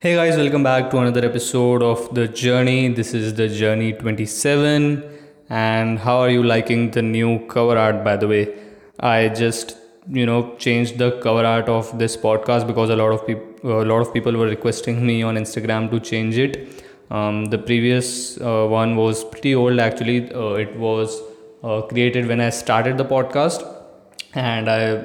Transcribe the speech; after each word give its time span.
Hey 0.00 0.14
guys, 0.14 0.36
welcome 0.36 0.62
back 0.62 0.90
to 0.90 0.98
another 0.98 1.24
episode 1.24 1.82
of 1.82 2.14
The 2.14 2.28
Journey. 2.28 2.86
This 2.86 3.14
is 3.14 3.34
The 3.34 3.48
Journey 3.48 3.94
27. 3.94 5.02
And 5.50 5.98
how 5.98 6.18
are 6.18 6.30
you 6.30 6.44
liking 6.44 6.92
the 6.92 7.02
new 7.02 7.44
cover 7.48 7.76
art, 7.76 8.04
by 8.04 8.16
the 8.16 8.28
way? 8.28 8.56
I 9.00 9.28
just, 9.28 9.76
you 10.08 10.24
know, 10.24 10.54
changed 10.54 10.98
the 10.98 11.20
cover 11.20 11.44
art 11.44 11.68
of 11.68 11.98
this 11.98 12.16
podcast 12.16 12.68
because 12.68 12.90
a 12.90 12.94
lot 12.94 13.10
of 13.10 13.26
people, 13.26 13.82
a 13.82 13.88
lot 13.92 13.98
of 13.98 14.14
people 14.14 14.36
were 14.36 14.46
requesting 14.46 15.04
me 15.04 15.24
on 15.24 15.34
Instagram 15.34 15.90
to 15.90 15.98
change 15.98 16.38
it. 16.38 16.84
Um, 17.10 17.46
the 17.46 17.58
previous 17.58 18.40
uh, 18.40 18.68
one 18.68 18.94
was 18.94 19.24
pretty 19.24 19.56
old 19.56 19.80
actually. 19.80 20.32
Uh, 20.32 20.52
it 20.52 20.76
was 20.76 21.20
uh, 21.64 21.82
created 21.82 22.28
when 22.28 22.40
I 22.40 22.50
started 22.50 22.98
the 22.98 23.04
podcast, 23.04 23.66
and 24.34 24.70
I 24.70 25.02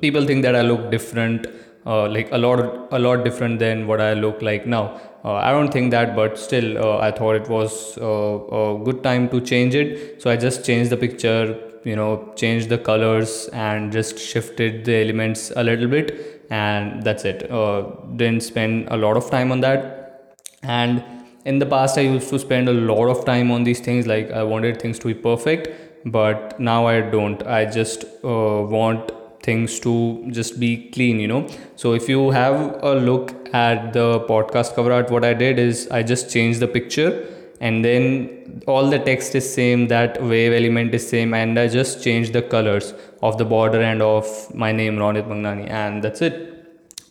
people 0.00 0.24
think 0.24 0.44
that 0.44 0.54
I 0.54 0.60
look 0.60 0.92
different 0.92 1.48
uh, 1.86 2.08
like 2.08 2.30
a 2.32 2.38
lot 2.38 2.88
a 2.92 2.98
lot 2.98 3.24
different 3.24 3.58
than 3.58 3.86
what 3.86 4.00
I 4.00 4.14
look 4.14 4.42
like 4.42 4.66
now. 4.66 5.00
Uh, 5.24 5.34
I 5.34 5.52
don't 5.52 5.72
think 5.72 5.90
that, 5.92 6.14
but 6.14 6.38
still, 6.38 6.76
uh, 6.78 6.98
I 6.98 7.10
thought 7.10 7.34
it 7.36 7.48
was 7.48 7.96
uh, 7.98 8.04
a 8.04 8.78
good 8.84 9.02
time 9.02 9.28
to 9.30 9.40
change 9.40 9.74
it. 9.74 10.20
So 10.22 10.30
I 10.30 10.36
just 10.36 10.64
changed 10.64 10.90
the 10.90 10.98
picture, 10.98 11.58
you 11.84 11.96
know, 11.96 12.32
changed 12.36 12.68
the 12.68 12.78
colors 12.78 13.48
and 13.52 13.90
just 13.90 14.18
shifted 14.18 14.84
the 14.84 14.96
elements 15.02 15.50
a 15.56 15.64
little 15.64 15.88
bit, 15.88 16.46
and 16.50 17.02
that's 17.02 17.24
it. 17.24 17.50
Uh, 17.50 17.82
didn't 18.16 18.42
spend 18.42 18.88
a 18.88 18.96
lot 18.96 19.16
of 19.16 19.30
time 19.30 19.50
on 19.50 19.60
that, 19.60 20.36
and 20.62 21.02
in 21.44 21.58
the 21.58 21.66
past, 21.66 21.98
I 21.98 22.02
used 22.02 22.30
to 22.30 22.38
spend 22.38 22.68
a 22.68 22.72
lot 22.72 23.08
of 23.08 23.24
time 23.24 23.50
on 23.50 23.64
these 23.64 23.80
things. 23.80 24.06
Like 24.06 24.30
I 24.30 24.42
wanted 24.42 24.80
things 24.80 24.98
to 25.00 25.08
be 25.08 25.14
perfect, 25.14 25.68
but 26.06 26.58
now 26.58 26.86
I 26.86 27.00
don't. 27.00 27.46
I 27.46 27.64
just 27.66 28.04
uh, 28.24 28.62
want 28.76 29.12
things 29.48 29.78
to 29.80 29.94
just 30.30 30.58
be 30.58 30.90
clean 30.90 31.20
you 31.20 31.28
know. 31.28 31.46
So 31.76 31.94
if 31.94 32.08
you 32.08 32.30
have 32.30 32.82
a 32.82 32.94
look 32.94 33.32
at 33.54 33.92
the 33.92 34.20
podcast 34.28 34.74
cover 34.74 34.92
art 34.92 35.10
what 35.14 35.24
i 35.24 35.32
did 35.42 35.58
is 35.64 35.88
i 35.98 36.02
just 36.02 36.30
changed 36.34 36.60
the 36.64 36.70
picture 36.76 37.10
and 37.60 37.84
then 37.84 38.62
all 38.66 38.90
the 38.94 38.98
text 39.08 39.34
is 39.40 39.46
same 39.58 39.86
that 39.92 40.20
wave 40.30 40.52
element 40.60 40.94
is 40.98 41.06
same 41.14 41.34
and 41.40 41.58
i 41.62 41.66
just 41.68 42.02
changed 42.06 42.32
the 42.38 42.42
colors 42.54 42.94
of 43.22 43.38
the 43.38 43.44
border 43.44 43.80
and 43.90 44.02
of 44.02 44.32
my 44.64 44.72
name 44.80 44.96
ronit 44.96 45.28
mangnani 45.32 45.68
and 45.70 46.02
that's 46.02 46.22
it. 46.22 46.36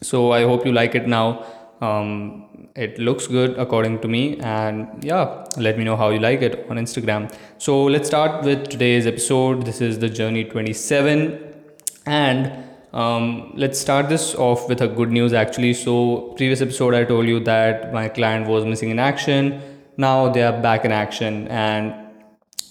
So 0.01 0.31
i 0.31 0.43
hope 0.43 0.65
you 0.65 0.73
like 0.73 0.95
it 0.95 1.07
now. 1.07 1.45
Um, 1.81 2.69
it 2.75 2.97
looks 2.97 3.25
good 3.27 3.57
according 3.63 3.99
to 4.03 4.07
me 4.07 4.39
and 4.39 5.03
yeah 5.03 5.45
let 5.57 5.77
me 5.77 5.83
know 5.83 5.95
how 5.95 6.09
you 6.09 6.19
like 6.19 6.41
it 6.41 6.65
on 6.69 6.77
instagram. 6.77 7.33
So 7.57 7.83
let's 7.95 8.07
start 8.07 8.43
with 8.43 8.69
today's 8.69 9.07
episode. 9.07 9.65
This 9.65 9.81
is 9.81 9.99
the 9.99 10.09
journey 10.09 10.43
27 10.43 11.42
and 12.05 12.51
um, 12.93 13.53
let's 13.55 13.79
start 13.79 14.09
this 14.09 14.35
off 14.35 14.67
with 14.69 14.81
a 14.81 14.87
good 14.87 15.11
news 15.11 15.33
actually. 15.33 15.73
So, 15.73 16.33
previous 16.37 16.61
episode, 16.61 16.93
I 16.93 17.03
told 17.05 17.27
you 17.27 17.39
that 17.41 17.93
my 17.93 18.09
client 18.09 18.47
was 18.47 18.65
missing 18.65 18.89
in 18.89 18.99
action. 18.99 19.61
Now 19.97 20.29
they 20.29 20.43
are 20.43 20.59
back 20.61 20.85
in 20.85 20.91
action, 20.91 21.47
and 21.47 21.93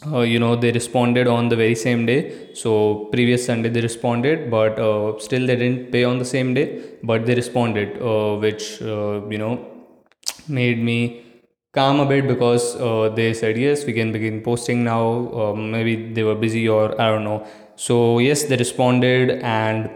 uh, 0.07 0.21
you 0.21 0.39
know 0.39 0.55
they 0.57 0.73
responded 0.73 1.27
on 1.27 1.49
the 1.49 1.57
very 1.57 1.75
same 1.75 2.07
day. 2.07 2.55
So, 2.55 3.07
previous 3.13 3.47
Sunday 3.47 3.69
they 3.69 3.81
responded, 3.81 4.51
but 4.51 4.79
uh, 4.79 5.19
still 5.19 5.47
they 5.47 5.57
didn't 5.57 5.91
pay 5.93 6.05
on 6.05 6.19
the 6.19 6.25
same 6.25 6.55
day, 6.55 6.83
but 7.03 7.27
they 7.27 7.35
responded, 7.35 8.01
uh, 8.01 8.37
which 8.37 8.81
uh, 8.83 9.27
you 9.29 9.39
know 9.39 9.69
made 10.49 10.83
me 10.83 11.25
calm 11.73 12.01
a 12.01 12.07
bit 12.07 12.29
because 12.29 12.77
uh, 12.77 13.09
they 13.15 13.33
said 13.33 13.57
yes 13.57 13.85
we 13.87 13.93
can 13.93 14.13
begin 14.13 14.43
posting 14.43 14.85
now 14.85 15.05
uh, 15.43 15.55
maybe 15.55 16.13
they 16.13 16.23
were 16.23 16.35
busy 16.35 16.69
or 16.69 17.01
i 17.01 17.07
don't 17.09 17.25
know 17.25 17.47
so 17.77 18.19
yes 18.19 18.45
they 18.45 18.57
responded 18.57 19.31
and 19.43 19.91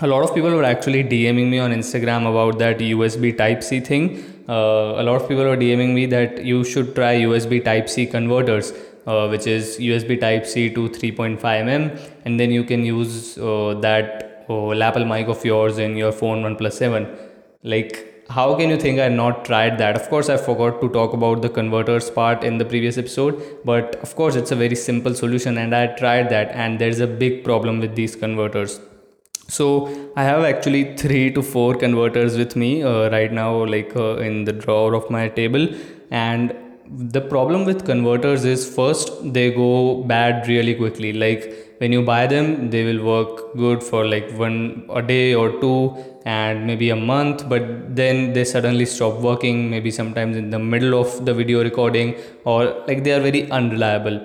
a 0.00 0.06
lot 0.06 0.22
of 0.22 0.34
people 0.34 0.50
were 0.50 0.64
actually 0.64 1.04
dming 1.04 1.50
me 1.50 1.58
on 1.58 1.72
instagram 1.72 2.28
about 2.30 2.58
that 2.58 2.78
usb 2.78 3.36
type 3.36 3.62
c 3.62 3.80
thing. 3.80 4.24
Uh, 4.48 4.94
a 4.96 5.02
lot 5.02 5.20
of 5.20 5.28
people 5.28 5.44
were 5.44 5.56
dming 5.56 5.92
me 5.94 6.06
that 6.06 6.44
you 6.44 6.64
should 6.64 6.94
try 6.94 7.16
usb 7.18 7.64
type 7.64 7.88
c 7.88 8.06
converters 8.06 8.72
uh, 9.06 9.28
which 9.28 9.46
is 9.46 9.78
usb 9.78 10.18
type 10.20 10.46
c 10.46 10.70
to 10.70 10.88
3.5 10.88 11.38
mm 11.38 12.00
and 12.24 12.40
then 12.40 12.50
you 12.50 12.64
can 12.64 12.84
use 12.84 13.38
uh, 13.38 13.74
that 13.80 14.46
uh, 14.48 14.54
lapel 14.54 15.04
mic 15.04 15.28
of 15.28 15.44
yours 15.44 15.78
in 15.78 15.96
your 15.96 16.12
phone 16.12 16.42
oneplus 16.42 16.72
7 16.72 17.06
like 17.62 18.09
how 18.30 18.54
can 18.54 18.70
you 18.70 18.78
think 18.78 19.00
I 19.00 19.08
not 19.08 19.44
tried 19.44 19.78
that? 19.78 19.96
Of 19.96 20.08
course, 20.08 20.28
I 20.28 20.36
forgot 20.36 20.80
to 20.80 20.88
talk 20.88 21.12
about 21.12 21.42
the 21.42 21.48
converters 21.48 22.10
part 22.10 22.44
in 22.44 22.58
the 22.58 22.64
previous 22.64 22.96
episode, 22.96 23.42
but 23.64 23.96
of 23.96 24.14
course, 24.14 24.36
it's 24.36 24.52
a 24.52 24.56
very 24.56 24.76
simple 24.76 25.14
solution, 25.14 25.58
and 25.58 25.74
I 25.74 25.88
tried 25.88 26.30
that, 26.30 26.52
and 26.52 26.78
there's 26.78 27.00
a 27.00 27.06
big 27.06 27.44
problem 27.44 27.80
with 27.80 27.94
these 27.96 28.14
converters. 28.14 28.80
So 29.48 30.12
I 30.16 30.22
have 30.22 30.44
actually 30.44 30.96
three 30.96 31.32
to 31.32 31.42
four 31.42 31.74
converters 31.74 32.36
with 32.38 32.54
me 32.54 32.82
uh, 32.82 33.10
right 33.10 33.32
now, 33.32 33.64
like 33.64 33.96
uh, 33.96 34.18
in 34.18 34.44
the 34.44 34.52
drawer 34.52 34.94
of 34.94 35.10
my 35.10 35.28
table, 35.28 35.68
and 36.10 36.54
the 36.86 37.20
problem 37.20 37.64
with 37.64 37.84
converters 37.86 38.44
is 38.44 38.68
first 38.74 39.10
they 39.32 39.50
go 39.52 40.02
bad 40.04 40.48
really 40.48 40.74
quickly 40.74 41.12
like 41.12 41.69
when 41.80 41.92
you 41.96 42.02
buy 42.08 42.26
them 42.26 42.46
they 42.72 42.82
will 42.86 43.02
work 43.10 43.36
good 43.56 43.82
for 43.82 44.00
like 44.06 44.30
one 44.46 44.56
a 45.00 45.02
day 45.10 45.34
or 45.34 45.48
two 45.60 45.76
and 46.24 46.66
maybe 46.66 46.90
a 46.90 46.96
month 46.96 47.48
but 47.48 47.62
then 48.00 48.34
they 48.34 48.44
suddenly 48.44 48.84
stop 48.84 49.14
working 49.28 49.70
maybe 49.70 49.90
sometimes 49.90 50.36
in 50.36 50.50
the 50.50 50.58
middle 50.58 50.94
of 51.02 51.24
the 51.24 51.32
video 51.32 51.62
recording 51.68 52.14
or 52.44 52.64
like 52.86 53.02
they 53.04 53.12
are 53.12 53.20
very 53.20 53.50
unreliable. 53.50 54.18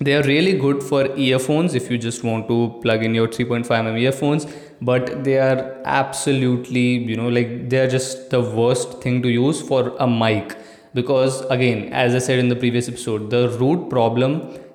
They 0.00 0.14
are 0.14 0.22
really 0.22 0.56
good 0.56 0.82
for 0.82 1.14
earphones 1.16 1.74
if 1.74 1.90
you 1.90 1.98
just 1.98 2.24
want 2.24 2.48
to 2.48 2.78
plug 2.82 3.02
in 3.02 3.14
your 3.14 3.28
3.5 3.28 3.66
mm 3.66 4.00
earphones 4.00 4.46
but 4.80 5.24
they 5.24 5.36
are 5.38 5.82
absolutely 5.84 6.86
you 7.10 7.16
know 7.16 7.28
like 7.28 7.68
they 7.68 7.80
are 7.80 7.90
just 7.96 8.30
the 8.30 8.40
worst 8.40 9.02
thing 9.02 9.20
to 9.22 9.28
use 9.28 9.60
for 9.60 9.94
a 9.98 10.06
mic. 10.06 10.56
Because 10.94 11.42
again 11.56 11.92
as 11.92 12.14
i 12.14 12.18
said 12.18 12.38
in 12.38 12.48
the 12.48 12.56
previous 12.56 12.88
episode 12.88 13.28
the 13.28 13.42
root 13.58 13.90
problem 13.90 14.32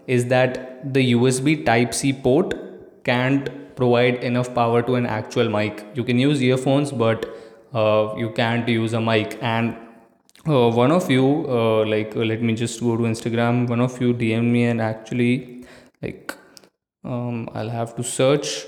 is 0.07 0.25
that 0.27 0.93
the 0.93 1.13
usb 1.13 1.65
type 1.65 1.93
c 1.93 2.13
port 2.13 2.55
can't 3.03 3.49
provide 3.75 4.23
enough 4.23 4.53
power 4.53 4.81
to 4.81 4.95
an 4.95 5.05
actual 5.05 5.49
mic. 5.49 5.85
You 5.95 6.03
can 6.03 6.19
use 6.19 6.41
earphones 6.41 6.91
but 6.91 7.25
uh, 7.73 8.13
you 8.17 8.29
can't 8.31 8.67
use 8.67 8.93
a 8.93 9.01
mic. 9.01 9.37
And 9.41 9.75
uh, 10.47 10.69
one 10.69 10.91
of 10.91 11.09
you 11.09 11.45
uh, 11.47 11.85
like 11.85 12.15
uh, 12.15 12.19
let 12.19 12.41
me 12.41 12.53
just 12.53 12.79
go 12.81 12.97
to 12.97 13.03
instagram. 13.03 13.67
One 13.67 13.81
of 13.81 13.99
you 14.01 14.13
dm 14.13 14.51
me 14.51 14.65
and 14.65 14.81
actually 14.81 15.65
like 16.01 16.35
um, 17.03 17.49
i'll 17.53 17.69
have 17.69 17.95
to 17.95 18.03
search. 18.03 18.65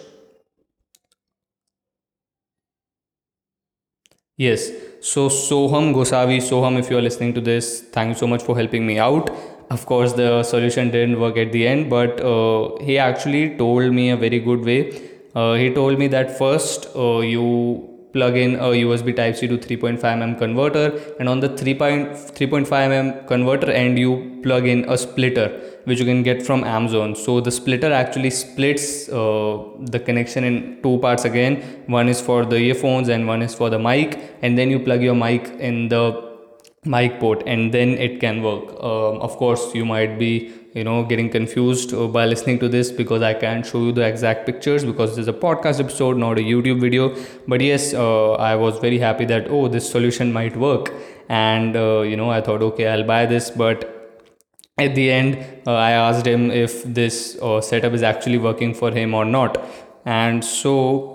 Yes. 4.37 4.69
So 5.01 5.29
soham 5.29 5.93
gosavi 5.93 6.37
soham 6.41 6.79
if 6.79 6.89
you 6.89 6.97
are 6.97 7.01
listening 7.01 7.33
to 7.35 7.41
this 7.41 7.81
thank 7.91 8.09
you 8.09 8.15
so 8.15 8.27
much 8.27 8.43
for 8.43 8.55
helping 8.57 8.85
me 8.85 8.97
out 8.97 9.29
of 9.69 9.85
course 9.85 10.13
the 10.13 10.43
solution 10.43 10.91
didn't 10.91 11.19
work 11.19 11.37
at 11.37 11.51
the 11.51 11.67
end 11.67 11.89
but 11.89 12.21
uh, 12.21 12.77
he 12.83 12.97
actually 12.97 13.57
told 13.57 13.91
me 13.91 14.09
a 14.11 14.17
very 14.17 14.39
good 14.39 14.63
way. 14.63 15.09
Uh, 15.35 15.53
he 15.53 15.73
told 15.73 15.99
me 15.99 16.07
that 16.07 16.37
first 16.37 16.87
uh, 16.95 17.19
you 17.19 17.89
plug 18.13 18.37
in 18.37 18.55
a 18.55 18.69
usb 18.87 19.13
type 19.15 19.35
c 19.35 19.47
to 19.47 19.57
3.5 19.57 19.99
mm 20.01 20.37
converter 20.37 20.85
and 21.19 21.27
on 21.27 21.41
the 21.41 21.49
3.3.5 21.49 22.67
mm 22.67 23.27
converter 23.27 23.69
end 23.71 23.99
you 23.99 24.39
plug 24.43 24.65
in 24.65 24.85
a 24.89 24.97
splitter 24.97 25.47
which 25.85 25.99
you 25.99 26.05
can 26.05 26.23
get 26.23 26.41
from 26.41 26.63
amazon. 26.63 27.15
So 27.15 27.41
the 27.41 27.51
splitter 27.51 27.91
actually 27.91 28.31
splits 28.31 29.09
uh, 29.09 29.57
the 29.79 29.99
connection 29.99 30.43
in 30.43 30.79
two 30.81 30.97
parts 30.99 31.25
again. 31.25 31.83
One 31.87 32.09
is 32.09 32.21
for 32.21 32.45
the 32.45 32.57
earphones 32.57 33.09
and 33.09 33.27
one 33.27 33.41
is 33.41 33.53
for 33.53 33.69
the 33.69 33.77
mic 33.77 34.19
and 34.41 34.57
then 34.57 34.69
you 34.69 34.79
plug 34.79 35.03
your 35.03 35.15
mic 35.15 35.47
in 35.59 35.89
the 35.89 36.34
mic 36.85 37.19
port 37.19 37.43
and 37.47 37.73
then 37.73 37.89
it 37.89 38.19
can 38.19 38.43
work. 38.43 38.69
Um, 38.81 39.21
of 39.21 39.35
course 39.37 39.73
you 39.73 39.85
might 39.85 40.19
be 40.19 40.51
you 40.73 40.83
know 40.83 41.03
getting 41.03 41.29
confused 41.29 41.93
uh, 41.93 42.07
by 42.07 42.25
listening 42.25 42.59
to 42.59 42.67
this 42.67 42.91
because 42.91 43.21
i 43.21 43.33
can't 43.33 43.65
show 43.65 43.79
you 43.85 43.91
the 43.93 44.05
exact 44.05 44.45
pictures 44.45 44.83
because 44.83 45.11
this 45.11 45.23
is 45.23 45.27
a 45.29 45.33
podcast 45.33 45.79
episode 45.79 46.17
not 46.17 46.37
a 46.37 46.41
youtube 46.41 46.81
video. 46.81 47.15
But 47.47 47.61
yes 47.61 47.93
uh, 47.93 48.33
i 48.33 48.55
was 48.55 48.79
very 48.79 48.99
happy 48.99 49.25
that 49.25 49.47
oh 49.49 49.67
this 49.67 49.89
solution 49.89 50.33
might 50.33 50.55
work. 50.55 50.93
And 51.29 51.75
uh, 51.75 52.01
you 52.01 52.15
know 52.15 52.29
i 52.29 52.41
thought 52.41 52.61
okay 52.61 52.87
i'll 52.87 53.03
buy 53.03 53.25
this. 53.25 53.49
But 53.49 53.91
at 54.77 54.93
the 54.95 55.09
end 55.11 55.37
uh, 55.65 55.73
i 55.73 55.91
asked 55.91 56.27
him 56.27 56.51
if 56.51 56.83
this 56.83 57.37
uh, 57.41 57.61
setup 57.61 57.93
is 57.93 58.03
actually 58.03 58.37
working 58.37 58.73
for 58.73 58.91
him 58.91 59.13
or 59.13 59.25
not. 59.25 59.57
And 60.05 60.45
so 60.45 61.14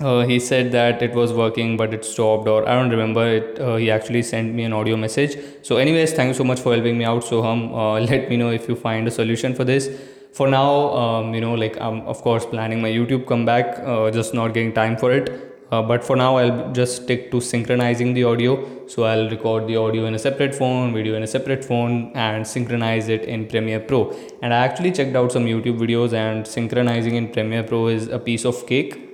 uh, 0.00 0.22
he 0.26 0.40
said 0.40 0.72
that 0.72 1.02
it 1.02 1.14
was 1.14 1.32
working 1.32 1.76
but 1.76 1.94
it 1.94 2.04
stopped 2.04 2.48
or 2.48 2.68
i 2.68 2.74
don't 2.74 2.90
remember 2.90 3.26
it. 3.26 3.60
Uh, 3.60 3.76
he 3.76 3.90
actually 3.90 4.22
sent 4.22 4.52
me 4.52 4.64
an 4.64 4.72
audio 4.72 4.96
message. 4.96 5.38
So 5.62 5.76
anyways 5.76 6.12
thank 6.12 6.28
you 6.28 6.34
so 6.34 6.44
much 6.44 6.60
for 6.60 6.74
helping 6.74 6.98
me 6.98 7.04
out 7.04 7.22
soham. 7.22 7.72
Uh, 7.72 8.00
let 8.12 8.28
me 8.28 8.36
know 8.36 8.50
if 8.50 8.68
you 8.68 8.74
find 8.74 9.06
a 9.06 9.10
solution 9.10 9.54
for 9.54 9.64
this. 9.64 9.88
For 10.32 10.48
now 10.48 10.90
um, 10.96 11.32
you 11.32 11.40
know 11.40 11.54
like 11.54 11.80
i'm 11.80 12.00
of 12.02 12.22
course 12.22 12.44
planning 12.44 12.82
my 12.82 12.90
youtube 12.90 13.26
comeback 13.26 13.78
uh, 13.78 14.10
just 14.10 14.34
not 14.34 14.48
getting 14.52 14.72
time 14.72 14.96
for 14.96 15.12
it. 15.12 15.50
Uh, 15.70 15.80
but 15.82 16.04
for 16.04 16.16
now 16.16 16.36
i'll 16.38 16.72
just 16.72 17.02
stick 17.02 17.30
to 17.30 17.40
synchronizing 17.40 18.14
the 18.14 18.24
audio. 18.24 18.88
So 18.88 19.04
i'll 19.04 19.30
record 19.30 19.68
the 19.68 19.76
audio 19.76 20.06
in 20.06 20.14
a 20.16 20.18
separate 20.18 20.56
phone 20.56 20.92
video 20.92 21.14
in 21.14 21.22
a 21.22 21.28
separate 21.28 21.64
phone 21.64 22.10
and 22.16 22.44
synchronize 22.44 23.08
it 23.08 23.22
in 23.26 23.46
premiere 23.46 23.78
pro. 23.78 24.10
And 24.42 24.52
i 24.52 24.56
actually 24.66 24.90
checked 24.90 25.14
out 25.14 25.30
some 25.30 25.46
youtube 25.46 25.78
videos 25.78 26.12
and 26.12 26.44
synchronizing 26.44 27.14
in 27.14 27.32
premiere 27.32 27.62
pro 27.62 27.86
is 27.86 28.08
a 28.08 28.18
piece 28.18 28.44
of 28.44 28.66
cake 28.66 29.13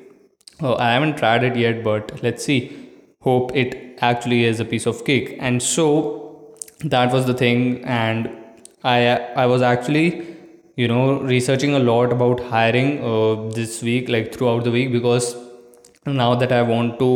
Oh, 0.63 0.77
I 0.77 0.93
haven't 0.93 1.17
tried 1.17 1.45
it 1.45 1.57
yet, 1.57 1.83
but 1.85 2.23
let's 2.23 2.45
see. 2.45 2.61
hope 3.25 3.51
it 3.61 3.73
actually 4.07 4.45
is 4.51 4.61
a 4.61 4.65
piece 4.69 4.87
of 4.91 5.01
cake. 5.05 5.37
And 5.47 5.63
so 5.63 5.87
that 6.85 7.13
was 7.13 7.27
the 7.27 7.35
thing 7.35 7.85
and 7.85 8.31
i 8.83 8.99
i 9.43 9.45
was 9.47 9.61
actually 9.61 10.27
you 10.77 10.89
know 10.89 11.21
researching 11.21 11.75
a 11.75 11.79
lot 11.79 12.13
about 12.13 12.41
hiring 12.41 13.05
uh, 13.05 13.35
this 13.59 13.83
week 13.83 14.09
like 14.09 14.35
throughout 14.35 14.65
the 14.65 14.71
week 14.71 14.91
because 14.91 15.37
now 16.07 16.35
that 16.35 16.53
i 16.53 16.63
want 16.63 16.99
to 16.99 17.11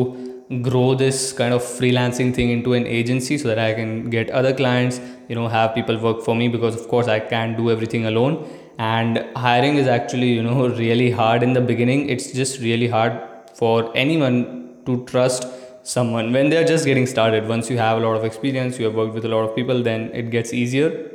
grow 0.62 0.94
this 0.94 1.32
kind 1.32 1.54
of 1.54 1.62
freelancing 1.62 2.34
thing 2.34 2.50
into 2.50 2.74
an 2.74 2.86
agency 2.86 3.38
so 3.38 3.48
that 3.48 3.58
i 3.58 3.72
can 3.72 4.10
get 4.10 4.28
other 4.30 4.52
clients 4.52 5.00
you 5.28 5.34
know 5.34 5.48
have 5.48 5.74
people 5.74 5.98
work 5.98 6.22
for 6.22 6.34
me 6.36 6.48
because 6.48 6.74
of 6.74 6.86
course 6.88 7.08
i 7.08 7.18
can't 7.18 7.56
do 7.56 7.70
everything 7.70 8.06
alone. 8.06 8.46
And 8.76 9.24
hiring 9.36 9.76
is 9.76 9.86
actually 9.86 10.32
you 10.32 10.42
know 10.42 10.68
really 10.82 11.10
hard 11.12 11.44
in 11.44 11.52
the 11.52 11.60
beginning. 11.60 12.08
It's 12.08 12.32
just 12.32 12.60
really 12.60 12.88
hard 12.88 13.12
for 13.54 13.96
anyone 13.96 14.76
to 14.86 15.04
trust 15.06 15.46
someone. 15.82 16.32
When 16.32 16.50
they're 16.50 16.66
just 16.66 16.84
getting 16.84 17.06
started 17.06 17.48
once 17.48 17.70
you 17.70 17.78
have 17.78 17.98
a 17.98 18.06
lot 18.06 18.16
of 18.16 18.24
experience 18.24 18.78
you 18.78 18.86
have 18.86 18.94
worked 18.94 19.14
with 19.14 19.24
a 19.24 19.28
lot 19.28 19.48
of 19.48 19.54
people 19.54 19.82
then 19.82 20.10
it 20.12 20.30
gets 20.30 20.52
easier. 20.52 21.10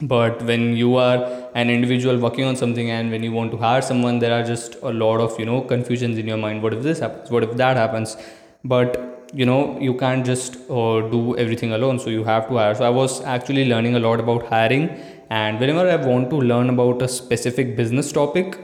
But 0.00 0.42
when 0.42 0.76
you 0.76 0.96
are 0.96 1.50
an 1.54 1.70
individual 1.70 2.18
working 2.18 2.44
on 2.44 2.56
something 2.56 2.90
and 2.90 3.10
when 3.10 3.22
you 3.22 3.32
want 3.32 3.52
to 3.52 3.56
hire 3.56 3.82
someone 3.82 4.18
there 4.18 4.32
are 4.38 4.44
just 4.44 4.76
a 4.82 4.92
lot 4.92 5.20
of 5.20 5.38
you 5.38 5.46
know 5.46 5.60
confusions 5.62 6.18
in 6.18 6.26
your 6.26 6.36
mind. 6.36 6.62
What 6.62 6.74
if 6.74 6.82
this 6.82 6.98
happens? 7.00 7.30
What 7.30 7.44
if 7.44 7.56
that 7.56 7.76
happens? 7.76 8.16
But 8.64 9.12
you 9.34 9.46
know 9.46 9.78
you 9.80 9.94
can't 9.94 10.26
just 10.26 10.56
uh, 10.70 11.00
do 11.08 11.36
everything 11.36 11.72
alone 11.72 11.98
so 11.98 12.10
you 12.10 12.24
have 12.24 12.48
to 12.48 12.56
hire. 12.56 12.74
So 12.74 12.84
i 12.84 12.90
was 12.90 13.22
actually 13.22 13.64
learning 13.66 13.94
a 13.96 14.00
lot 14.00 14.20
about 14.20 14.46
hiring 14.46 14.90
and 15.30 15.58
whenever 15.58 15.88
i 15.88 15.96
want 15.96 16.28
to 16.30 16.36
learn 16.36 16.68
about 16.68 17.00
a 17.00 17.08
specific 17.08 17.76
business 17.76 18.12
topic 18.12 18.58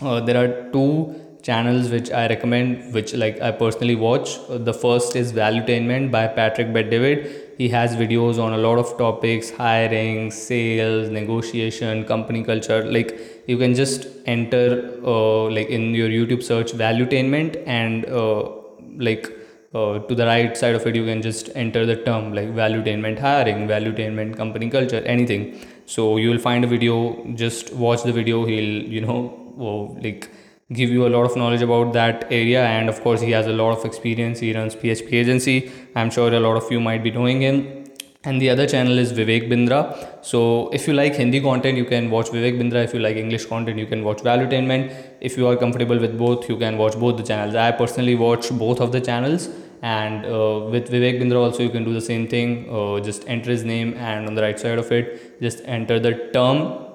uh, 0.00 0.20
there 0.20 0.38
are 0.42 0.70
two 0.72 1.14
channels 1.42 1.90
which 1.90 2.10
I 2.10 2.28
recommend, 2.28 2.94
which 2.94 3.14
like 3.14 3.40
I 3.40 3.50
personally 3.50 3.96
watch. 3.96 4.38
The 4.48 4.72
first 4.72 5.16
is 5.16 5.32
Valuetainment 5.32 6.10
by 6.10 6.26
Patrick 6.28 6.72
Bet-David. 6.72 7.54
He 7.58 7.68
has 7.70 7.96
videos 7.96 8.42
on 8.42 8.52
a 8.52 8.58
lot 8.58 8.78
of 8.78 8.96
topics: 8.98 9.50
hiring, 9.50 10.30
sales, 10.30 11.08
negotiation, 11.08 12.04
company 12.04 12.42
culture. 12.44 12.84
Like 12.84 13.44
you 13.46 13.58
can 13.58 13.74
just 13.74 14.06
enter 14.26 14.66
uh, 15.04 15.50
like 15.50 15.68
in 15.68 15.94
your 15.94 16.08
YouTube 16.08 16.42
search 16.42 16.72
Valuetainment 16.72 17.62
and 17.66 18.06
uh, 18.06 18.50
like 18.96 19.30
uh, 19.74 19.98
to 20.00 20.14
the 20.14 20.26
right 20.26 20.56
side 20.56 20.74
of 20.74 20.86
it 20.86 20.94
you 20.94 21.04
can 21.04 21.22
just 21.22 21.48
enter 21.54 21.86
the 21.86 21.96
term 21.96 22.32
like 22.34 22.48
valuetainment 22.48 23.18
hiring 23.18 23.66
valuetainment 23.66 24.36
company 24.36 24.68
culture 24.68 25.00
anything 25.06 25.58
so 25.86 26.18
you 26.18 26.28
will 26.30 26.38
find 26.38 26.62
a 26.62 26.68
video 26.68 27.24
just 27.34 27.72
watch 27.72 28.02
the 28.02 28.12
video 28.12 28.44
he'll 28.44 28.82
you 28.96 29.00
know 29.00 29.20
oh, 29.58 29.96
like 30.02 30.30
give 30.72 30.90
you 30.90 31.06
a 31.06 31.10
lot 31.10 31.24
of 31.24 31.36
knowledge 31.36 31.62
about 31.62 31.92
that 31.92 32.26
area. 32.30 32.64
And 32.64 32.88
of 32.88 33.00
course 33.02 33.20
he 33.20 33.30
has 33.32 33.46
a 33.46 33.52
lot 33.52 33.76
of 33.76 33.84
experience. 33.84 34.40
He 34.40 34.52
runs 34.54 34.74
php 34.74 35.12
agency. 35.12 35.70
I'm 35.94 36.10
sure 36.10 36.32
a 36.32 36.40
lot 36.40 36.56
of 36.56 36.70
you 36.70 36.80
might 36.80 37.02
be 37.02 37.10
knowing 37.10 37.40
him. 37.42 37.84
And 38.24 38.40
the 38.40 38.50
other 38.50 38.66
channel 38.66 38.98
is 38.98 39.12
vivek 39.12 39.48
bindra. 39.50 40.24
So 40.24 40.70
if 40.72 40.86
you 40.86 40.94
like 40.94 41.16
hindi 41.16 41.40
content 41.40 41.76
you 41.76 41.84
can 41.84 42.10
watch 42.10 42.28
vivek 42.28 42.60
bindra. 42.60 42.84
If 42.84 42.94
you 42.94 43.00
like 43.00 43.16
english 43.16 43.46
content 43.46 43.78
you 43.78 43.86
can 43.86 44.04
watch 44.04 44.18
valuetainment. 44.18 44.94
If 45.20 45.36
you 45.36 45.48
are 45.48 45.56
comfortable 45.56 45.98
with 45.98 46.16
both 46.16 46.48
you 46.48 46.56
can 46.56 46.78
watch 46.78 46.96
both 46.96 47.16
the 47.16 47.24
channels. 47.24 47.54
I 47.54 47.72
personally 47.72 48.14
watch 48.14 48.50
both 48.50 48.80
of 48.80 48.92
the 48.92 49.00
channels. 49.00 49.48
And 49.82 50.24
uh, 50.24 50.68
with 50.70 50.88
vivek 50.90 51.20
bindra 51.20 51.42
also 51.44 51.64
you 51.64 51.70
can 51.70 51.84
do 51.84 51.92
the 51.92 52.00
same 52.00 52.28
thing. 52.28 52.70
Uh, 52.70 53.00
just 53.00 53.28
enter 53.28 53.50
his 53.50 53.64
name 53.64 53.94
and 53.94 54.28
on 54.28 54.36
the 54.36 54.42
right 54.42 54.58
side 54.58 54.78
of 54.78 54.92
it 54.92 55.40
just 55.40 55.60
enter 55.64 55.98
the 55.98 56.14
term 56.32 56.91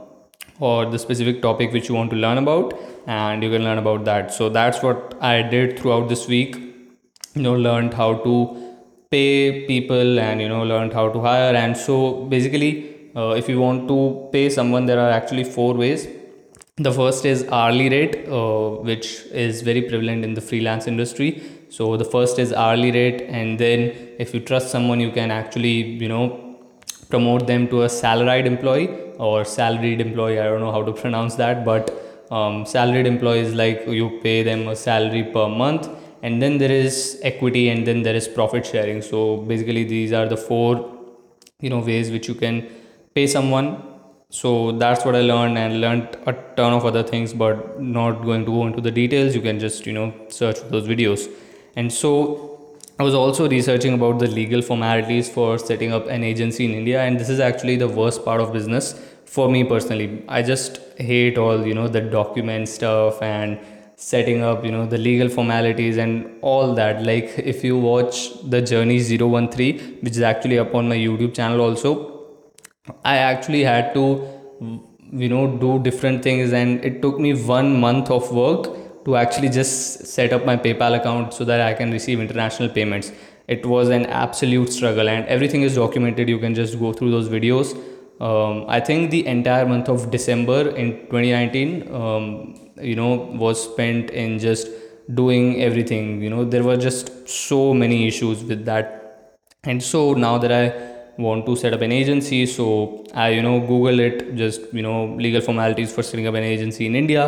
or 0.59 0.85
the 0.85 0.99
specific 0.99 1.41
topic 1.41 1.71
which 1.71 1.89
you 1.89 1.95
want 1.95 2.09
to 2.09 2.15
learn 2.15 2.37
about 2.37 2.73
and 3.07 3.43
you 3.43 3.49
can 3.49 3.63
learn 3.63 3.77
about 3.77 4.05
that. 4.05 4.33
So 4.33 4.49
that's 4.49 4.81
what 4.81 5.15
i 5.21 5.41
did 5.41 5.79
throughout 5.79 6.09
this 6.09 6.27
week. 6.27 6.55
You 7.35 7.43
know 7.43 7.55
learned 7.55 7.93
how 7.93 8.15
to 8.15 8.35
pay 9.11 9.65
people 9.67 10.19
and 10.19 10.41
you 10.41 10.49
know 10.49 10.63
learned 10.63 10.93
how 10.93 11.09
to 11.09 11.21
hire. 11.21 11.55
And 11.55 11.77
so 11.77 12.25
basically 12.25 13.11
uh, 13.15 13.29
if 13.29 13.47
you 13.49 13.59
want 13.59 13.87
to 13.87 14.29
pay 14.31 14.49
someone 14.49 14.85
there 14.85 14.99
are 14.99 15.09
actually 15.09 15.43
four 15.43 15.73
ways. 15.73 16.07
The 16.77 16.91
first 16.91 17.25
is 17.25 17.43
hourly 17.49 17.89
rate 17.89 18.27
uh, 18.27 18.69
which 18.89 19.21
is 19.31 19.61
very 19.61 19.81
prevalent 19.81 20.23
in 20.23 20.33
the 20.33 20.41
freelance 20.41 20.87
industry. 20.87 21.41
So 21.69 21.97
the 21.97 22.05
first 22.05 22.39
is 22.39 22.53
hourly 22.53 22.91
rate 22.91 23.21
and 23.21 23.59
then 23.59 23.95
if 24.19 24.33
you 24.33 24.39
trust 24.39 24.69
someone 24.71 24.99
you 24.99 25.11
can 25.11 25.31
actually 25.31 25.81
you 26.03 26.07
know 26.07 26.57
promote 27.09 27.47
them 27.47 27.67
to 27.69 27.83
a 27.83 27.89
salaried 27.89 28.45
employee 28.45 29.06
or 29.17 29.45
salaried 29.45 30.01
employee 30.01 30.39
i 30.39 30.43
don't 30.43 30.61
know 30.61 30.71
how 30.71 30.83
to 30.83 30.93
pronounce 30.93 31.35
that 31.35 31.63
but 31.65 31.91
um, 32.31 32.65
salaried 32.65 33.07
employees 33.07 33.53
like 33.53 33.87
you 33.87 34.19
pay 34.21 34.43
them 34.43 34.67
a 34.67 34.75
salary 34.75 35.23
per 35.23 35.47
month 35.47 35.89
and 36.21 36.41
then 36.41 36.57
there 36.57 36.71
is 36.71 37.19
equity 37.23 37.69
and 37.69 37.85
then 37.85 38.01
there 38.03 38.15
is 38.15 38.27
profit 38.27 38.65
sharing. 38.65 39.01
So 39.01 39.37
basically 39.37 39.83
these 39.83 40.11
are 40.11 40.27
the 40.27 40.37
four 40.37 40.93
you 41.59 41.69
know 41.69 41.79
ways 41.79 42.11
which 42.11 42.27
you 42.27 42.35
can 42.35 42.69
pay 43.13 43.27
someone. 43.27 43.83
So 44.29 44.73
that's 44.73 45.05
what 45.05 45.15
i 45.15 45.21
learned 45.21 45.57
and 45.57 45.79
learned 45.79 46.17
a 46.25 46.33
ton 46.57 46.73
of 46.73 46.85
other 46.85 47.01
things 47.01 47.33
but 47.33 47.81
not 47.81 48.23
going 48.23 48.45
to 48.45 48.51
go 48.51 48.67
into 48.67 48.81
the 48.81 48.91
details. 48.91 49.35
You 49.35 49.41
can 49.41 49.59
just 49.59 49.85
you 49.85 49.93
know 49.93 50.13
search 50.29 50.59
those 50.69 50.87
videos. 50.87 51.29
And 51.75 51.93
so 51.93 52.56
I 52.99 53.03
was 53.03 53.13
also 53.13 53.47
researching 53.47 53.93
about 53.93 54.17
the 54.17 54.27
legal 54.27 54.63
formalities 54.63 55.29
for 55.29 55.59
setting 55.59 55.93
up 55.93 56.07
an 56.07 56.23
agency 56.23 56.65
in 56.65 56.71
India, 56.71 57.01
and 57.03 57.19
this 57.19 57.29
is 57.29 57.39
actually 57.39 57.75
the 57.75 57.87
worst 57.87 58.25
part 58.25 58.41
of 58.41 58.51
business 58.51 58.99
for 59.25 59.47
me 59.47 59.63
personally. 59.63 60.23
I 60.27 60.41
just 60.41 60.79
hate 60.97 61.37
all 61.37 61.63
you 61.63 61.75
know 61.75 61.87
the 61.87 62.01
document 62.01 62.69
stuff 62.69 63.21
and 63.21 63.59
setting 63.97 64.41
up 64.41 64.65
you 64.65 64.71
know 64.71 64.87
the 64.87 64.97
legal 64.97 65.29
formalities 65.29 65.97
and 65.97 66.39
all 66.41 66.73
that. 66.73 67.03
Like 67.03 67.37
if 67.37 67.63
you 67.63 67.77
watch 67.77 68.41
the 68.49 68.63
Journey 68.63 68.99
013, 68.99 69.99
which 70.01 70.13
is 70.13 70.21
actually 70.21 70.57
up 70.57 70.73
on 70.73 70.89
my 70.89 70.97
YouTube 70.97 71.35
channel 71.35 71.61
also, 71.61 72.25
I 73.05 73.17
actually 73.17 73.63
had 73.63 73.93
to 73.93 74.03
you 75.11 75.29
know 75.29 75.55
do 75.55 75.77
different 75.83 76.23
things, 76.23 76.51
and 76.51 76.83
it 76.83 76.99
took 77.03 77.19
me 77.19 77.35
one 77.35 77.79
month 77.79 78.09
of 78.09 78.31
work 78.31 78.75
to 79.07 79.15
actually 79.15 79.47
just 79.47 80.05
set 80.05 80.33
up 80.33 80.45
my 80.45 80.55
PayPal 80.57 80.95
account 80.99 81.33
so 81.33 81.45
that 81.45 81.61
I 81.61 81.73
can 81.73 81.91
receive 81.91 82.19
international 82.19 82.67
payments. 82.67 83.13
It 83.47 83.65
was 83.65 83.89
an 83.89 84.05
absolute 84.07 84.73
struggle, 84.73 85.07
and 85.07 85.25
everything 85.27 85.61
is 85.61 85.75
documented. 85.75 86.27
You 86.27 86.39
can 86.39 86.53
just 86.53 86.77
go 86.77 86.91
through 86.91 87.11
those 87.11 87.29
videos. 87.29 87.71
Um, 88.19 88.65
I 88.67 88.81
think 88.81 89.11
the 89.11 89.25
entire 89.25 89.65
month 89.65 89.87
of 89.87 90.11
December 90.11 90.59
in 90.71 90.91
2019, 91.05 91.95
um, 91.95 92.55
you 92.81 92.97
know, 92.97 93.13
was 93.45 93.63
spent 93.63 94.09
in 94.09 94.39
just 94.39 94.67
doing 95.13 95.61
everything. 95.61 96.21
You 96.21 96.29
know, 96.29 96.43
there 96.43 96.63
were 96.63 96.75
just 96.75 97.29
so 97.29 97.73
many 97.73 98.07
issues 98.07 98.43
with 98.43 98.65
that, 98.65 99.39
and 99.63 99.81
so 99.81 100.13
now 100.15 100.37
that 100.37 100.51
I 100.51 100.65
want 101.17 101.45
to 101.45 101.55
set 101.55 101.73
up 101.73 101.81
an 101.81 101.91
agency 101.91 102.45
so 102.45 103.03
i 103.15 103.29
you 103.29 103.41
know 103.41 103.59
google 103.59 103.99
it 103.99 104.35
just 104.35 104.71
you 104.71 104.83
know 104.83 105.15
legal 105.15 105.41
formalities 105.41 105.91
for 105.91 106.03
setting 106.03 106.27
up 106.27 106.35
an 106.35 106.43
agency 106.43 106.85
in 106.85 106.95
india 106.95 107.23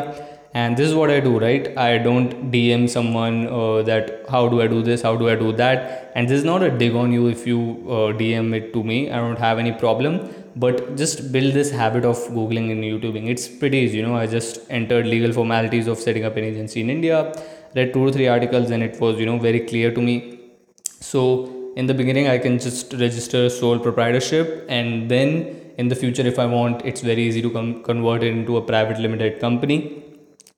and 0.53 0.75
this 0.75 0.88
is 0.89 0.96
what 0.96 1.12
i 1.12 1.20
do 1.20 1.39
right? 1.39 1.77
I 1.77 1.98
don't 2.00 2.51
dm 2.51 2.89
someone 2.89 3.48
uh, 3.48 3.84
that 3.84 4.25
how 4.29 4.48
do 4.48 4.62
i 4.62 4.68
do 4.68 4.82
this 4.82 5.01
how 5.01 5.15
do 5.15 5.29
i 5.29 5.36
do 5.36 5.51
that. 5.53 6.12
And 6.15 6.27
this 6.27 6.39
is 6.39 6.44
not 6.44 6.63
a 6.63 6.72
dig 6.72 6.96
on 6.96 7.13
you 7.13 7.27
if 7.27 7.46
you 7.46 7.60
uh, 7.88 8.13
dm 8.20 8.56
it 8.56 8.74
to 8.74 8.84
me. 8.84 9.12
I 9.12 9.18
don't 9.18 9.38
have 9.38 9.60
any 9.60 9.72
problem. 9.72 10.29
But 10.56 10.98
just 10.98 11.32
build 11.32 11.53
this 11.53 11.70
habit 11.72 12.03
of 12.03 12.18
googling 12.38 12.72
and 12.72 12.84
youtubing. 12.84 13.29
It's 13.29 13.48
pretty 13.48 13.77
easy 13.77 13.98
you 13.98 14.03
know. 14.03 14.15
I 14.15 14.25
just 14.25 14.60
entered 14.70 15.06
legal 15.06 15.32
formalities 15.32 15.88
of 15.88 16.00
setting 16.00 16.25
up 16.25 16.36
an 16.36 16.44
agency 16.44 16.82
in 16.82 16.89
india 16.89 17.32
read 17.75 17.94
two 17.94 18.03
or 18.08 18.12
three 18.12 18.27
articles 18.27 18.72
and 18.72 18.82
it 18.82 19.00
was 19.00 19.20
you 19.20 19.27
know 19.27 19.38
very 19.38 19.60
clear 19.60 19.94
to 19.94 20.01
me. 20.01 20.39
So 21.00 21.56
in 21.75 21.86
the 21.86 21.94
beginning 21.94 22.27
i 22.27 22.38
can 22.38 22.58
just 22.58 22.94
register 22.94 23.41
sole 23.50 23.79
proprietorship 23.79 24.65
and 24.68 25.10
then 25.12 25.29
in 25.77 25.88
the 25.88 25.96
future 25.96 26.25
if 26.32 26.39
i 26.44 26.46
want 26.46 26.82
it's 26.84 27.01
very 27.01 27.24
easy 27.29 27.41
to 27.41 27.51
com- 27.58 27.84
convert 27.84 28.24
it 28.24 28.32
into 28.39 28.58
a 28.58 28.62
private 28.62 29.00
limited 29.00 29.39
company 29.39 29.77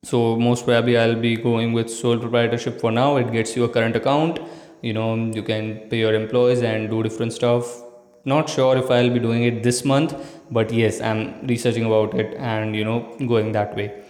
so 0.10 0.36
most 0.36 0.66
probably 0.66 0.98
i'll 0.98 1.20
be 1.24 1.36
going 1.36 1.74
with 1.74 1.88
sole 1.88 2.18
proprietorship 2.18 2.80
for 2.80 2.92
now. 2.92 3.18
It 3.18 3.32
gets 3.32 3.56
you 3.56 3.66
a 3.66 3.70
current 3.70 3.96
account. 3.96 4.40
You 4.82 4.94
know 4.94 5.16
you 5.16 5.44
can 5.44 5.90
pay 5.90 6.00
your 6.00 6.16
employees 6.16 6.64
and 6.64 6.90
do 6.90 7.04
different 7.04 7.34
stuff. 7.34 7.84
Not 8.26 8.50
sure 8.50 8.78
if 8.78 8.90
i'll 8.90 9.12
be 9.12 9.20
doing 9.20 9.44
it 9.44 9.62
this 9.62 9.86
month 9.86 10.16
but 10.50 10.74
yes 10.74 11.02
i'm 11.02 11.46
researching 11.46 11.86
about 11.86 12.16
it 12.16 12.36
and 12.38 12.76
you 12.76 12.84
know 12.84 13.16
going 13.28 13.52
that 13.52 13.76
way. 13.76 14.04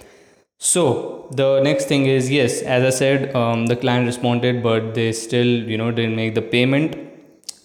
So 0.60 1.28
the 1.32 1.60
next 1.60 1.90
thing 1.90 2.06
is 2.06 2.32
yes 2.32 2.62
as 2.62 2.84
i 2.84 2.98
said 2.98 3.36
um, 3.36 3.66
the 3.68 3.76
client 3.76 4.06
responded 4.06 4.64
but 4.64 4.94
they 4.94 5.12
still 5.12 5.48
you 5.48 5.78
know 5.78 5.92
didn't 5.92 6.16
make 6.16 6.36
the 6.36 6.42
payment. 6.42 6.98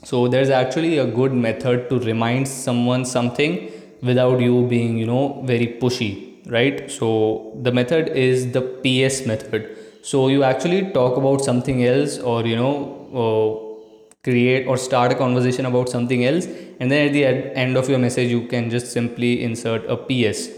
So 0.02 0.26
there's 0.26 0.50
actually 0.50 0.98
a 0.98 1.06
good 1.06 1.32
method 1.32 1.88
to 1.90 2.00
remind 2.00 2.48
someone 2.48 3.04
something 3.04 3.70
without 4.02 4.40
you 4.40 4.66
being 4.66 4.98
you 4.98 5.06
know 5.06 5.42
very 5.44 5.68
pushy 5.80 6.35
right? 6.46 6.90
So 6.90 7.52
the 7.62 7.72
method 7.72 8.08
is 8.08 8.52
the 8.52 8.62
ps 8.62 9.26
method. 9.26 9.76
So 10.02 10.28
you 10.28 10.42
actually 10.44 10.92
talk 10.92 11.16
about 11.16 11.42
something 11.42 11.84
else 11.84 12.18
or 12.18 12.46
you 12.46 12.56
know 12.56 12.74
uh, 13.22 13.66
create 14.22 14.66
or 14.66 14.76
start 14.76 15.12
a 15.12 15.14
conversation 15.14 15.66
about 15.66 15.88
something 15.88 16.24
else 16.24 16.46
and 16.80 16.90
then 16.90 17.06
at 17.08 17.12
the 17.12 17.24
end 17.64 17.76
of 17.76 17.88
your 17.88 17.98
message 17.98 18.28
you 18.28 18.46
can 18.52 18.70
just 18.70 18.90
simply 18.92 19.42
insert 19.42 19.88
a 19.88 19.96
ps 19.96 20.48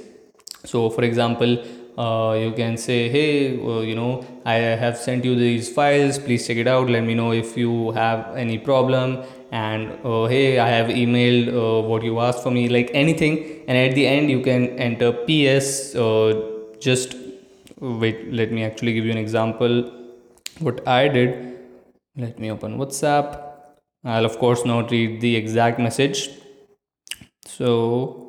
so 0.64 0.88
for 0.88 1.02
example 1.04 1.52
uh, 1.98 2.32
you 2.44 2.52
can 2.52 2.76
say 2.76 3.08
hey 3.08 3.60
uh, 3.60 3.80
you 3.80 3.94
know 3.94 4.24
i 4.44 4.54
have 4.84 4.96
sent 4.96 5.24
you 5.24 5.34
these 5.34 5.68
files. 5.78 6.18
Please 6.18 6.46
check 6.46 6.56
it 6.56 6.68
out. 6.68 6.88
Let 6.88 7.04
me 7.04 7.14
know 7.14 7.32
if 7.32 7.56
you 7.56 7.90
have 7.92 8.36
any 8.36 8.58
problem 8.58 9.24
and 9.50 9.92
uh, 10.04 10.26
hey 10.26 10.58
i 10.58 10.68
have 10.68 10.88
emailed 10.88 11.48
uh, 11.48 11.88
what 11.88 12.02
you 12.02 12.20
asked 12.20 12.42
for 12.42 12.50
me 12.50 12.68
like 12.68 12.90
anything. 12.94 13.64
And 13.66 13.76
at 13.78 13.94
the 13.94 14.06
end 14.06 14.30
you 14.30 14.40
can 14.42 14.78
enter 14.78 15.12
ps 15.12 15.94
uh, 15.94 16.42
just 16.80 17.16
wait 17.80 18.32
let 18.32 18.52
me 18.52 18.64
actually 18.64 18.94
give 18.94 19.04
you 19.04 19.12
an 19.12 19.18
example. 19.18 19.90
What 20.60 20.86
i 20.86 21.08
did 21.08 21.58
let 22.16 22.38
me 22.38 22.50
open 22.50 22.78
whatsapp. 22.78 23.44
I'll 24.04 24.24
of 24.24 24.38
course 24.38 24.64
not 24.64 24.90
read 24.90 25.20
the 25.20 25.36
exact 25.36 25.78
message. 25.78 26.30
So 27.46 28.28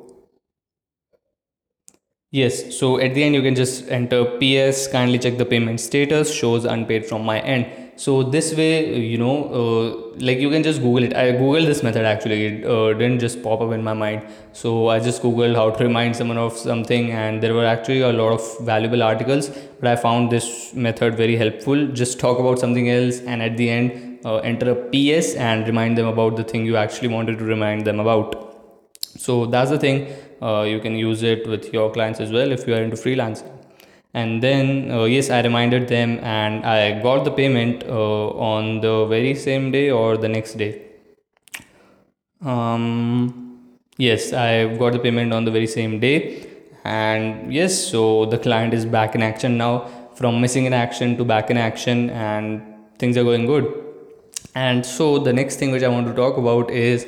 Yes, 2.32 2.78
so 2.78 3.00
at 3.00 3.14
the 3.14 3.24
end 3.24 3.34
you 3.34 3.42
can 3.42 3.56
just 3.56 3.88
enter 3.88 4.24
PS, 4.24 4.86
kindly 4.86 5.18
check 5.18 5.36
the 5.36 5.44
payment 5.44 5.80
status, 5.80 6.32
shows 6.32 6.64
unpaid 6.64 7.04
from 7.04 7.24
my 7.24 7.40
end. 7.40 7.66
So 8.02 8.22
this 8.22 8.54
way, 8.56 8.98
you 8.98 9.18
know, 9.18 9.34
uh, 9.60 10.16
like 10.26 10.38
you 10.38 10.48
can 10.48 10.62
just 10.62 10.80
Google 10.80 11.04
it. 11.04 11.14
I 11.14 11.32
Googled 11.32 11.66
this 11.66 11.82
method 11.82 12.06
actually, 12.06 12.46
it 12.46 12.64
uh, 12.64 12.94
didn't 12.94 13.18
just 13.18 13.42
pop 13.42 13.60
up 13.60 13.72
in 13.72 13.84
my 13.84 13.92
mind. 13.92 14.22
So 14.54 14.88
I 14.88 15.00
just 15.00 15.20
Googled 15.22 15.54
how 15.54 15.68
to 15.68 15.84
remind 15.84 16.16
someone 16.16 16.38
of 16.38 16.56
something, 16.56 17.10
and 17.10 17.42
there 17.42 17.52
were 17.52 17.66
actually 17.66 18.00
a 18.00 18.12
lot 18.12 18.32
of 18.32 18.66
valuable 18.70 19.02
articles. 19.02 19.50
But 19.50 19.88
I 19.88 19.96
found 19.96 20.32
this 20.32 20.72
method 20.72 21.18
very 21.18 21.36
helpful. 21.36 21.86
Just 21.88 22.18
talk 22.18 22.38
about 22.38 22.58
something 22.58 22.88
else, 22.88 23.20
and 23.20 23.42
at 23.42 23.58
the 23.58 23.68
end, 23.68 24.24
uh, 24.24 24.36
enter 24.36 24.70
a 24.70 24.76
PS 24.94 25.34
and 25.34 25.66
remind 25.66 25.98
them 25.98 26.06
about 26.06 26.36
the 26.36 26.44
thing 26.44 26.64
you 26.64 26.76
actually 26.76 27.08
wanted 27.08 27.38
to 27.38 27.44
remind 27.44 27.86
them 27.86 28.00
about. 28.00 28.34
So 29.28 29.44
that's 29.44 29.70
the 29.70 29.78
thing 29.78 30.06
uh, 30.40 30.62
you 30.62 30.80
can 30.80 30.96
use 30.96 31.22
it 31.22 31.46
with 31.46 31.72
your 31.74 31.92
clients 31.92 32.18
as 32.18 32.32
well 32.32 32.50
if 32.50 32.66
you 32.66 32.74
are 32.74 32.82
into 32.82 32.96
freelancing 32.96 33.59
and 34.12 34.42
then 34.42 34.90
uh, 34.90 35.04
yes 35.04 35.30
i 35.30 35.40
reminded 35.40 35.86
them 35.88 36.18
and 36.22 36.64
i 36.66 37.00
got 37.00 37.24
the 37.24 37.30
payment 37.30 37.84
uh, 37.84 38.28
on 38.52 38.80
the 38.80 39.06
very 39.06 39.34
same 39.34 39.70
day 39.70 39.90
or 39.90 40.16
the 40.16 40.28
next 40.28 40.54
day. 40.54 40.82
Um, 42.44 43.68
yes 43.98 44.32
i 44.32 44.76
got 44.76 44.92
the 44.92 44.98
payment 44.98 45.32
on 45.32 45.44
the 45.44 45.50
very 45.50 45.66
same 45.66 46.00
day. 46.00 46.46
And 46.84 47.52
yes 47.52 47.78
so 47.78 48.24
the 48.26 48.38
client 48.38 48.74
is 48.74 48.84
back 48.86 49.14
in 49.14 49.22
action 49.22 49.58
now. 49.58 49.88
From 50.14 50.40
missing 50.40 50.64
in 50.64 50.72
action 50.72 51.16
to 51.18 51.24
back 51.24 51.50
in 51.50 51.56
action 51.56 52.10
and 52.10 52.62
things 52.98 53.16
are 53.16 53.24
going 53.24 53.46
good. 53.46 53.86
And 54.54 54.84
so 54.84 55.18
the 55.18 55.32
next 55.32 55.56
thing 55.56 55.70
which 55.70 55.82
i 55.82 55.88
want 55.88 56.06
to 56.08 56.14
talk 56.14 56.36
about 56.36 56.70
is 56.70 57.06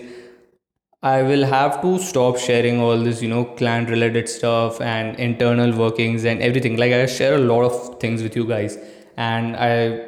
I 1.02 1.22
will 1.22 1.44
have 1.44 1.82
to 1.82 1.98
stop 1.98 2.38
sharing 2.38 2.80
all 2.80 2.96
this, 2.96 3.20
you 3.22 3.28
know, 3.28 3.44
client 3.44 3.90
related 3.90 4.28
stuff 4.28 4.80
and 4.80 5.18
internal 5.18 5.76
workings 5.76 6.24
and 6.24 6.40
everything. 6.40 6.76
Like 6.76 6.92
I 6.92 7.06
share 7.06 7.34
a 7.34 7.38
lot 7.38 7.64
of 7.64 7.98
things 8.00 8.22
with 8.22 8.36
you 8.36 8.44
guys, 8.46 8.78
and 9.16 9.56
I, 9.56 10.00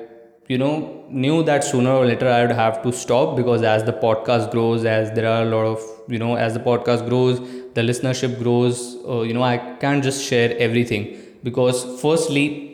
you 0.47 0.57
know, 0.59 1.05
knew 1.11 1.43
that 1.43 1.65
sooner 1.65 1.91
or 1.91 2.07
later 2.07 2.29
I 2.29 2.43
would 2.43 2.55
have 2.55 2.81
to 2.85 2.93
stop 2.93 3.35
because 3.37 3.63
as 3.63 3.83
the 3.85 3.93
podcast 3.93 4.53
grows, 4.53 4.85
as 4.85 5.11
there 5.13 5.29
are 5.29 5.43
a 5.43 5.47
lot 5.47 5.67
of, 5.67 5.83
you 6.09 6.19
know, 6.21 6.37
as 6.37 6.55
the 6.55 6.61
podcast 6.61 7.09
grows, 7.09 7.41
the 7.75 7.81
listenership 7.83 8.39
grows. 8.41 8.97
Uh, 9.09 9.23
you 9.23 9.35
know, 9.35 9.43
I 9.43 9.57
can't 9.81 10.03
just 10.05 10.25
share 10.25 10.57
everything 10.59 11.17
because 11.43 11.85
firstly, 12.01 12.71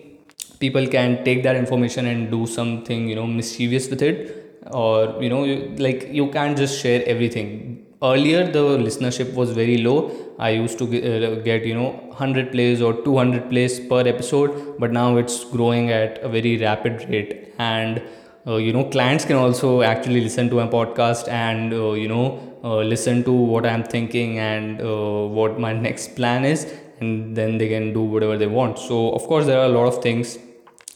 people 0.58 0.86
can 0.86 1.24
take 1.24 1.42
that 1.42 1.56
information 1.56 2.06
and 2.06 2.30
do 2.30 2.46
something, 2.46 3.08
you 3.08 3.14
know, 3.14 3.26
mischievous 3.26 3.88
with 3.88 4.02
it, 4.02 4.60
or 4.70 5.22
you 5.22 5.28
know, 5.30 5.44
you, 5.44 5.74
like 5.78 6.08
you 6.12 6.28
can't 6.30 6.56
just 6.56 6.80
share 6.82 7.02
everything 7.06 7.69
earlier 8.02 8.44
the 8.50 8.78
listenership 8.78 9.34
was 9.34 9.50
very 9.50 9.78
low. 9.78 10.10
I 10.38 10.50
used 10.50 10.78
to 10.78 10.86
get, 10.86 11.04
uh, 11.04 11.66
you 11.66 11.74
know 11.74 11.90
100 11.90 12.50
plays 12.52 12.80
or 12.80 12.94
200 13.04 13.48
plays 13.50 13.78
per 13.80 14.00
episode 14.06 14.76
but 14.78 14.92
now 14.92 15.16
it's 15.16 15.44
growing 15.44 15.90
at 15.90 16.18
a 16.22 16.28
very 16.28 16.56
rapid 16.58 17.08
rate. 17.10 17.54
And 17.58 18.02
uh, 18.46 18.56
you 18.56 18.72
know 18.72 18.84
clients 18.84 19.24
can 19.24 19.36
also 19.36 19.82
actually 19.82 20.20
listen 20.20 20.48
to 20.50 20.56
my 20.56 20.66
podcast 20.66 21.28
and 21.28 21.72
uh, 21.72 21.92
you 21.92 22.08
know 22.08 22.56
uh, 22.64 22.76
listen 22.78 23.22
to 23.24 23.32
what 23.32 23.64
i'm 23.66 23.82
thinking 23.82 24.38
and 24.38 24.80
uh, 24.80 25.26
what 25.26 25.58
my 25.58 25.72
next 25.86 26.16
plan 26.16 26.44
is 26.44 26.66
and 27.00 27.36
then 27.36 27.58
they 27.58 27.68
can 27.68 27.92
do 27.94 28.02
whatever 28.02 28.36
they 28.36 28.46
want. 28.46 28.78
So 28.78 29.12
of 29.12 29.22
course 29.22 29.46
there 29.46 29.58
are 29.58 29.64
a 29.64 29.68
lot 29.68 29.86
of 29.86 30.02
things 30.02 30.38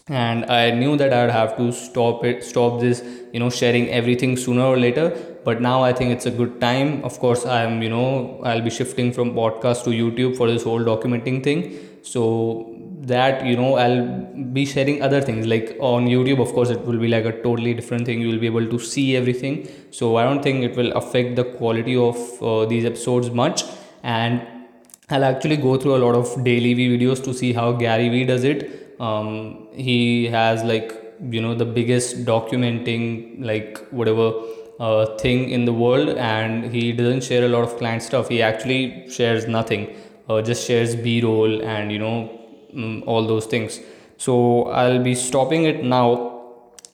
and 0.08 0.44
i 0.46 0.70
knew 0.70 0.96
that 0.98 1.12
i 1.14 1.22
would 1.24 1.32
have 1.32 1.56
to 1.56 1.72
stop 1.72 2.24
it 2.24 2.44
stop 2.44 2.78
this 2.80 3.02
you 3.32 3.40
know 3.40 3.48
sharing 3.48 3.88
everything 3.88 4.36
sooner 4.36 4.62
or 4.62 4.76
later 4.76 5.33
but 5.44 5.60
now 5.60 5.82
i 5.82 5.92
think 5.92 6.10
it's 6.10 6.26
a 6.26 6.30
good 6.30 6.60
time. 6.60 7.02
Of 7.04 7.18
course 7.18 7.44
i'm 7.46 7.82
you 7.82 7.90
know 7.90 8.40
i'll 8.44 8.62
be 8.62 8.70
shifting 8.70 9.12
from 9.12 9.34
podcast 9.34 9.84
to 9.84 9.90
youtube 9.90 10.36
for 10.36 10.48
this 10.50 10.64
whole 10.64 10.80
documenting 10.80 11.42
thing. 11.42 11.78
So 12.02 12.70
that 13.12 13.44
you 13.46 13.56
know 13.56 13.74
i'll 13.76 14.02
be 14.58 14.64
sharing 14.64 15.02
other 15.02 15.20
things. 15.20 15.46
Like 15.46 15.76
on 15.80 16.06
youtube 16.06 16.40
of 16.40 16.52
course 16.52 16.70
it 16.70 16.80
will 16.86 16.98
be 16.98 17.08
like 17.08 17.24
a 17.24 17.32
totally 17.42 17.74
different 17.74 18.06
thing. 18.06 18.20
You 18.20 18.28
will 18.28 18.38
be 18.38 18.46
able 18.46 18.66
to 18.66 18.78
see 18.78 19.16
everything. 19.16 19.68
So 19.90 20.16
i 20.16 20.24
don't 20.24 20.42
think 20.42 20.64
it 20.64 20.76
will 20.76 20.92
affect 20.92 21.36
the 21.36 21.44
quality 21.44 21.96
of 21.96 22.16
uh, 22.42 22.64
these 22.66 22.84
episodes 22.84 23.30
much. 23.30 23.64
And 24.02 24.46
i'll 25.10 25.24
actually 25.24 25.56
go 25.58 25.76
through 25.76 25.96
a 25.96 26.02
lot 26.06 26.14
of 26.14 26.34
DailyVee 26.48 26.90
videos 26.98 27.22
to 27.24 27.34
see 27.34 27.52
how 27.52 27.72
gary 27.72 28.08
vee 28.08 28.24
does 28.24 28.44
it. 28.44 28.96
Um, 29.00 29.68
he 29.72 30.26
has 30.28 30.62
like 30.64 31.00
you 31.30 31.40
know 31.40 31.54
the 31.54 31.64
biggest 31.64 32.24
documenting 32.24 33.44
like 33.44 33.78
whatever 33.90 34.32
uh, 34.80 35.06
thing 35.16 35.50
in 35.50 35.64
the 35.64 35.72
world 35.72 36.08
and 36.08 36.72
he 36.72 36.92
doesn't 36.92 37.22
share 37.22 37.44
a 37.44 37.48
lot 37.48 37.62
of 37.62 37.76
client 37.78 38.02
stuff. 38.02 38.28
He 38.28 38.42
actually 38.42 39.08
shares 39.08 39.46
nothing 39.46 39.94
uh, 40.28 40.40
just 40.42 40.66
shares 40.66 40.96
b-roll 40.96 41.62
and 41.62 41.92
you 41.92 41.98
know 41.98 42.40
um, 42.74 43.02
all 43.06 43.26
those 43.26 43.46
things. 43.46 43.80
So 44.16 44.64
i'll 44.64 45.02
be 45.02 45.14
stopping 45.14 45.64
it 45.64 45.84
now 45.84 46.30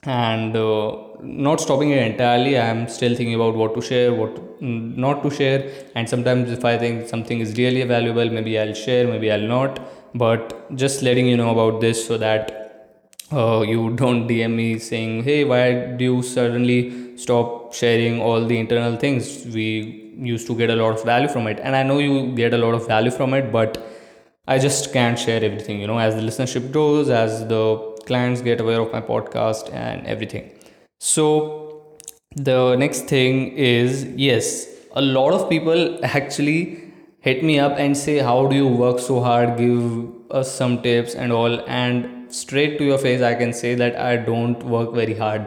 and 0.04 0.56
uh, 0.56 0.96
not 1.22 1.60
stopping 1.60 1.90
it 1.90 2.02
entirely. 2.02 2.58
I'm 2.58 2.88
still 2.88 3.14
thinking 3.14 3.34
about 3.34 3.54
what 3.54 3.74
to 3.74 3.82
share 3.82 4.14
what 4.14 4.34
mm, 4.60 4.96
not 4.96 5.22
to 5.22 5.30
share. 5.30 5.70
And 5.94 6.08
sometimes 6.08 6.50
if 6.50 6.64
i 6.64 6.76
think 6.78 7.08
something 7.08 7.40
is 7.40 7.56
really 7.56 7.82
valuable 7.84 8.30
maybe 8.30 8.58
i'll 8.58 8.74
share 8.74 9.06
maybe 9.06 9.30
i'll 9.30 9.50
not. 9.56 9.80
But 10.14 10.76
just 10.76 11.02
letting 11.02 11.26
you 11.28 11.36
know 11.36 11.50
about 11.50 11.80
this 11.80 12.04
so 12.06 12.18
that 12.18 12.56
uh, 13.32 13.60
you 13.60 13.90
don't 13.94 14.26
DM 14.26 14.56
me 14.56 14.78
saying, 14.78 15.22
hey, 15.22 15.44
why 15.44 15.86
do 15.96 16.04
you 16.04 16.22
suddenly 16.22 17.16
stop 17.16 17.59
sharing 17.72 18.20
all 18.20 18.44
the 18.44 18.58
internal 18.58 18.96
things? 18.96 19.46
We 19.46 20.14
used 20.16 20.46
to 20.48 20.54
get 20.54 20.70
a 20.70 20.76
lot 20.76 20.98
of 20.98 21.04
value 21.04 21.28
from 21.28 21.46
it. 21.46 21.60
And 21.62 21.74
I 21.76 21.82
know 21.82 21.98
you 21.98 22.34
get 22.34 22.54
a 22.54 22.58
lot 22.58 22.74
of 22.74 22.86
value 22.86 23.10
from 23.10 23.34
it, 23.34 23.50
but 23.52 23.78
I 24.46 24.58
just 24.58 24.92
can't 24.92 25.18
share 25.18 25.42
everything, 25.44 25.80
you 25.80 25.86
know, 25.86 25.98
as 25.98 26.14
the 26.14 26.22
listenership 26.22 26.72
grows, 26.72 27.08
as 27.08 27.46
the 27.46 27.78
clients 28.06 28.40
get 28.40 28.60
aware 28.60 28.80
of 28.80 28.92
my 28.92 29.00
podcast 29.00 29.72
and 29.72 30.06
everything. 30.06 30.50
So, 30.98 31.98
the 32.36 32.76
next 32.76 33.02
thing 33.02 33.56
is 33.56 34.04
yes, 34.16 34.66
a 34.92 35.02
lot 35.02 35.32
of 35.32 35.48
people 35.48 36.04
actually 36.04 36.90
hit 37.20 37.44
me 37.44 37.58
up 37.58 37.78
and 37.78 37.96
say 37.96 38.18
how 38.18 38.46
do 38.46 38.56
you 38.56 38.66
work 38.66 38.98
so 38.98 39.20
hard 39.20 39.56
give 39.58 40.32
us 40.32 40.52
some 40.54 40.80
tips 40.82 41.14
and 41.14 41.32
all 41.32 41.60
and 41.68 42.32
straight 42.34 42.78
to 42.78 42.84
your 42.84 42.98
face 42.98 43.20
i 43.20 43.34
can 43.34 43.52
say 43.52 43.74
that 43.74 43.96
i 43.96 44.16
don't 44.16 44.62
work 44.62 44.94
very 44.94 45.14
hard 45.14 45.44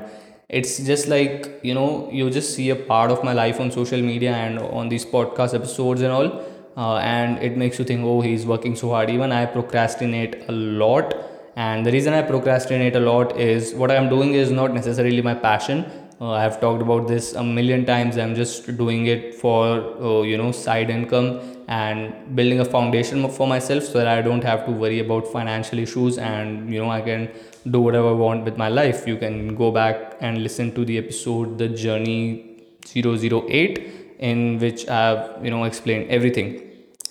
it's 0.49 0.77
just 0.79 1.07
like 1.07 1.59
you 1.63 1.73
know 1.73 2.09
you 2.11 2.29
just 2.29 2.53
see 2.55 2.69
a 2.69 2.75
part 2.75 3.11
of 3.11 3.23
my 3.23 3.33
life 3.33 3.59
on 3.59 3.71
social 3.71 4.01
media 4.01 4.31
and 4.31 4.59
on 4.59 4.89
these 4.89 5.05
podcast 5.05 5.53
episodes 5.53 6.01
and 6.01 6.11
all 6.11 6.43
uh, 6.77 6.97
and 6.97 7.37
it 7.39 7.57
makes 7.57 7.79
you 7.79 7.85
think 7.85 8.03
oh 8.03 8.21
he's 8.21 8.45
working 8.45 8.75
so 8.75 8.89
hard. 8.89 9.09
Even 9.09 9.31
i 9.31 9.45
procrastinate 9.45 10.43
a 10.49 10.51
lot. 10.51 11.13
And 11.55 11.85
the 11.85 11.91
reason 11.91 12.13
i 12.13 12.21
procrastinate 12.21 12.95
a 12.95 12.99
lot 12.99 13.39
is 13.39 13.73
what 13.75 13.91
i'm 13.91 14.09
doing 14.09 14.33
is 14.33 14.51
not 14.51 14.73
necessarily 14.73 15.21
my 15.21 15.35
passion. 15.35 15.85
Uh, 16.21 16.31
i 16.31 16.41
have 16.41 16.59
talked 16.59 16.81
about 16.81 17.07
this 17.07 17.33
a 17.33 17.43
million 17.43 17.85
times. 17.85 18.17
I'm 18.17 18.35
just 18.35 18.75
doing 18.77 19.07
it 19.07 19.35
for 19.35 19.63
uh, 20.01 20.21
you 20.23 20.37
know 20.37 20.51
side 20.51 20.89
income 20.89 21.41
and 21.67 22.35
building 22.35 22.59
a 22.59 22.65
foundation 22.65 23.29
for 23.29 23.47
myself 23.47 23.83
so 23.83 23.99
that 23.99 24.07
I 24.07 24.21
don't 24.21 24.43
have 24.43 24.65
to 24.65 24.71
worry 24.71 24.99
about 24.99 25.27
financial 25.27 25.79
issues 25.79 26.17
and 26.17 26.73
you 26.73 26.79
know 26.81 26.89
I 26.89 27.01
can 27.01 27.29
do 27.69 27.81
whatever 27.81 28.09
I 28.09 28.13
want 28.13 28.43
with 28.45 28.57
my 28.57 28.69
life. 28.69 29.07
You 29.07 29.17
can 29.17 29.55
go 29.55 29.71
back 29.71 30.17
and 30.19 30.43
listen 30.43 30.73
to 30.75 30.85
the 30.85 30.97
episode 30.97 31.57
The 31.57 31.69
Journey 31.69 32.49
008 32.85 34.17
in 34.19 34.59
which 34.59 34.87
I 34.87 34.99
have 35.07 35.45
you 35.45 35.51
know 35.51 35.63
explained 35.63 36.09
everything. 36.09 36.61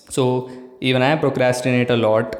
So 0.09 0.49
even 0.81 1.01
I 1.01 1.15
procrastinate 1.15 1.89
a 1.89 1.97
lot 1.97 2.35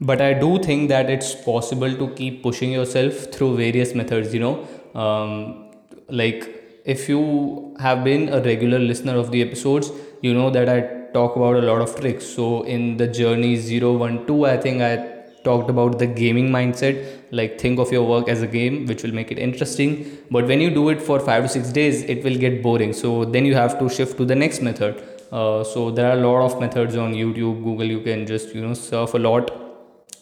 but 0.00 0.20
I 0.20 0.32
do 0.32 0.58
think 0.58 0.88
that 0.88 1.10
it's 1.10 1.34
possible 1.34 1.94
to 1.94 2.08
keep 2.14 2.42
pushing 2.42 2.72
yourself 2.72 3.14
through 3.34 3.56
various 3.56 3.94
methods 3.94 4.32
you 4.32 4.40
know 4.40 4.66
um, 4.94 5.70
like 6.08 6.60
if 6.84 7.08
you 7.08 7.76
have 7.78 8.02
been 8.04 8.28
a 8.30 8.40
regular 8.40 8.78
listener 8.78 9.16
of 9.16 9.30
the 9.30 9.42
episodes, 9.42 9.92
you 10.22 10.32
know 10.34 10.50
that 10.50 10.68
I 10.68 10.80
talk 11.12 11.36
about 11.36 11.56
a 11.56 11.60
lot 11.60 11.80
of 11.80 11.94
tricks. 12.00 12.26
So 12.26 12.62
in 12.62 12.96
the 12.96 13.06
journey 13.06 13.56
012, 13.56 14.42
I 14.44 14.56
think 14.56 14.82
I 14.82 15.09
talked 15.44 15.70
about 15.70 15.98
the 15.98 16.06
gaming 16.06 16.50
mindset 16.50 17.20
like 17.30 17.60
think 17.60 17.78
of 17.78 17.92
your 17.92 18.06
work 18.06 18.28
as 18.28 18.42
a 18.42 18.46
game 18.46 18.86
which 18.86 19.02
will 19.02 19.14
make 19.14 19.30
it 19.30 19.38
interesting. 19.38 20.18
But 20.30 20.46
when 20.46 20.60
you 20.60 20.70
do 20.70 20.88
it 20.90 21.00
for 21.00 21.20
5 21.20 21.44
to 21.44 21.48
6 21.48 21.70
days 21.70 22.02
it 22.02 22.24
will 22.24 22.36
get 22.36 22.62
boring. 22.62 22.92
So 22.92 23.24
then 23.24 23.44
you 23.46 23.54
have 23.54 23.78
to 23.78 23.88
shift 23.88 24.16
to 24.18 24.24
the 24.24 24.34
next 24.34 24.60
method. 24.60 25.02
Uh, 25.32 25.62
so 25.62 25.90
there 25.90 26.10
are 26.10 26.18
a 26.18 26.20
lot 26.20 26.44
of 26.44 26.60
methods 26.60 26.96
on 26.96 27.14
youtube 27.14 27.62
google. 27.62 27.86
You 27.86 28.00
can 28.00 28.26
just 28.26 28.54
you 28.54 28.62
know 28.66 28.74
surf 28.74 29.14
a 29.14 29.18
lot. 29.18 29.50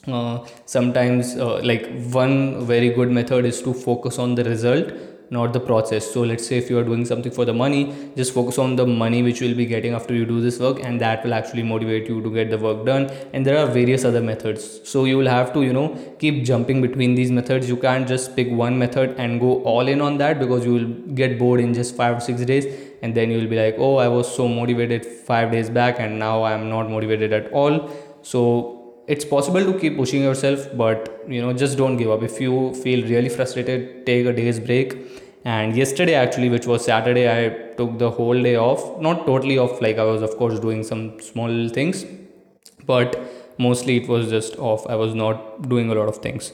Uh, 0.07 0.47
sometimes 0.65 1.37
uh, 1.37 1.61
like 1.63 1.87
one 2.13 2.65
very 2.65 2.91
good 2.91 3.11
method 3.11 3.45
is 3.45 3.61
to 3.63 3.75
focus 3.75 4.19
on 4.19 4.35
the 4.35 4.45
result 4.45 4.93
not 5.31 5.53
the 5.53 5.61
process. 5.61 6.11
So 6.11 6.23
let's 6.23 6.47
say 6.47 6.57
if 6.59 6.71
you 6.71 6.79
are 6.79 6.85
doing 6.85 7.05
something 7.05 7.33
for 7.33 7.45
the 7.45 7.53
money 7.53 7.95
just 8.17 8.33
focus 8.33 8.59
on 8.59 8.77
the 8.77 8.87
money 8.87 9.23
which 9.23 9.41
you 9.41 9.49
will 9.49 9.57
be 9.57 9.67
getting 9.67 9.95
after 9.95 10.15
you 10.15 10.25
do 10.25 10.41
this 10.41 10.59
work 10.59 10.81
and 10.83 11.01
that 11.01 11.25
will 11.25 11.35
actually 11.35 11.63
motivate 11.63 12.09
you 12.09 12.23
to 12.23 12.31
get 12.33 12.51
the 12.51 12.59
work 12.59 12.85
done. 12.87 13.11
And 13.33 13.45
there 13.45 13.59
are 13.59 13.67
various 13.67 14.05
other 14.05 14.21
methods. 14.21 14.81
So 14.89 15.05
you 15.05 15.19
will 15.19 15.29
have 15.29 15.53
to 15.55 15.63
you 15.63 15.73
know 15.73 15.89
keep 16.19 16.45
jumping 16.45 16.83
between 16.83 17.15
these 17.15 17.31
methods. 17.31 17.69
You 17.69 17.77
can't 17.77 18.09
just 18.09 18.35
pick 18.35 18.51
one 18.51 18.79
method 18.79 19.15
and 19.19 19.41
go 19.41 19.63
all 19.63 19.89
in 19.89 20.01
on 20.01 20.19
that 20.19 20.39
because 20.39 20.65
you 20.65 20.75
will 20.75 20.89
get 21.15 21.39
bored 21.39 21.61
in 21.61 21.75
just 21.75 21.97
5 21.97 22.17
or 22.17 22.21
6 22.21 22.45
days. 22.45 22.67
And 23.03 23.15
then 23.15 23.31
you 23.31 23.39
will 23.39 23.49
be 23.49 23.57
like 23.57 23.77
oh 23.79 23.97
i 23.97 24.09
was 24.09 24.35
so 24.35 24.49
motivated 24.49 25.07
5 25.07 25.53
days 25.53 25.71
back 25.71 26.01
and 26.01 26.19
now 26.19 26.43
i 26.43 26.53
am 26.53 26.69
not 26.69 26.91
motivated 26.91 27.33
at 27.33 27.53
all. 27.53 27.91
So 28.23 28.78
it's 29.09 29.25
possible 29.25 29.65
to 29.65 29.79
keep 29.79 29.97
pushing 29.97 30.23
yourself 30.23 30.67
but 30.77 31.25
you 31.29 31.41
know 31.43 31.53
just 31.53 31.79
don't 31.79 31.97
give 31.97 32.11
up. 32.11 32.23
If 32.23 32.41
you 32.41 32.75
feel 32.75 33.07
really 33.09 33.29
frustrated 33.29 34.07
take 34.07 34.27
a 34.27 34.33
day's 34.33 34.61
break. 34.61 34.97
And 35.45 35.77
yesterday 35.77 36.15
actually 36.15 36.49
which 36.51 36.67
was 36.67 36.85
saturday 36.85 37.25
i 37.33 37.49
took 37.77 37.99
the 37.99 38.11
whole 38.11 38.43
day 38.43 38.57
off. 38.57 39.01
Not 39.01 39.27
totally 39.27 39.59
off 39.59 39.81
like 39.81 39.99
i 39.99 40.05
was 40.05 40.23
of 40.23 40.37
course 40.37 40.61
doing 40.61 40.83
some 40.85 41.21
small 41.21 41.69
things 41.69 42.05
but 42.87 43.17
mostly 43.59 43.97
it 43.99 44.09
was 44.09 44.31
just 44.31 44.57
off. 44.59 44.87
I 44.87 44.97
was 44.97 45.15
not 45.15 45.69
doing 45.69 45.91
a 45.91 45.95
lot 45.95 46.09
of 46.09 46.19
things. 46.19 46.53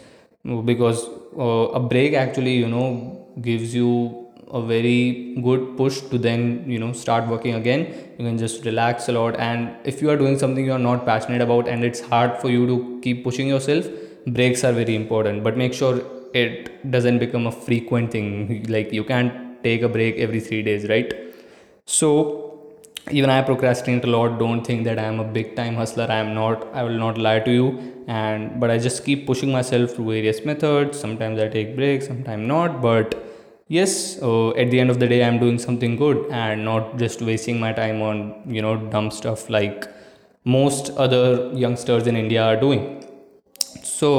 Because 0.65 1.07
uh, 1.39 1.79
a 1.79 1.81
break 1.81 2.15
actually 2.15 2.55
you 2.55 2.69
know 2.69 3.27
gives 3.41 3.75
you 3.75 4.24
a 4.55 4.63
very 4.63 5.35
good 5.43 5.63
push 5.77 6.01
to 6.11 6.19
then 6.27 6.43
you 6.71 6.79
know 6.79 6.93
start 6.93 7.29
working 7.29 7.55
again. 7.55 7.87
You 8.19 8.25
can 8.25 8.39
just 8.39 8.65
relax 8.65 9.09
a 9.09 9.13
lot. 9.13 9.39
And 9.39 9.77
if 9.85 10.01
you 10.01 10.11
are 10.11 10.17
doing 10.17 10.39
something 10.39 10.65
you 10.65 10.73
are 10.73 10.85
not 10.91 11.05
passionate 11.05 11.43
about 11.43 11.69
and 11.69 11.85
it's 11.85 12.01
hard 12.01 12.41
for 12.41 12.51
you 12.51 12.67
to 12.73 13.01
keep 13.03 13.25
pushing 13.25 13.49
yourself 13.49 13.89
breaks 14.27 14.65
are 14.65 14.73
very 14.73 14.95
important. 14.95 15.43
But 15.45 15.57
make 15.57 15.75
sure 15.75 16.01
it 16.33 16.91
doesn't 16.91 17.19
become 17.19 17.47
a 17.47 17.53
frequent 17.53 18.13
thing. 18.13 18.65
Like 18.77 18.93
you 18.93 19.05
can't 19.05 19.63
take 19.65 19.83
a 19.83 19.89
break 19.89 20.17
every 20.29 20.41
3 20.41 20.63
days 20.63 20.89
right? 20.89 21.13
So 21.87 22.13
even 23.11 23.31
i 23.31 23.43
procrastinate 23.43 24.05
a 24.05 24.13
lot. 24.17 24.39
Don't 24.39 24.65
think 24.65 24.85
that 24.85 24.99
i 24.99 25.03
am 25.03 25.21
a 25.21 25.25
big 25.25 25.55
time 25.57 25.75
hustler. 25.75 26.07
I 26.09 26.23
am 26.27 26.35
not. 26.35 26.67
I 26.73 26.83
will 26.85 26.99
not 27.05 27.19
lie 27.19 27.39
to 27.41 27.51
you. 27.51 27.69
And 28.07 28.59
but 28.61 28.71
i 28.71 28.79
just 28.79 29.05
keep 29.05 29.27
pushing 29.27 29.53
myself 29.53 29.95
through 29.95 30.11
various 30.15 30.45
methods. 30.45 30.99
Sometimes 30.99 31.41
i 31.41 31.49
take 31.49 31.77
breaks 31.77 32.07
sometimes 32.07 32.49
not. 32.57 32.81
But 32.81 33.23
yes 33.77 33.93
uh, 34.23 34.51
at 34.63 34.71
the 34.71 34.79
end 34.83 34.91
of 34.95 34.99
the 35.03 35.09
day 35.13 35.21
i'm 35.27 35.39
doing 35.45 35.59
something 35.67 35.97
good 36.05 36.19
and 36.43 36.65
not 36.65 36.97
just 37.03 37.23
wasting 37.31 37.59
my 37.65 37.73
time 37.73 38.01
on 38.09 38.19
you 38.57 38.63
know 38.67 38.77
dumb 38.95 39.11
stuff 39.11 39.49
like 39.49 39.89
most 40.57 40.91
other 41.05 41.25
youngsters 41.65 42.07
in 42.07 42.17
india 42.25 42.43
are 42.51 42.59
doing 42.67 42.85
so 43.83 44.11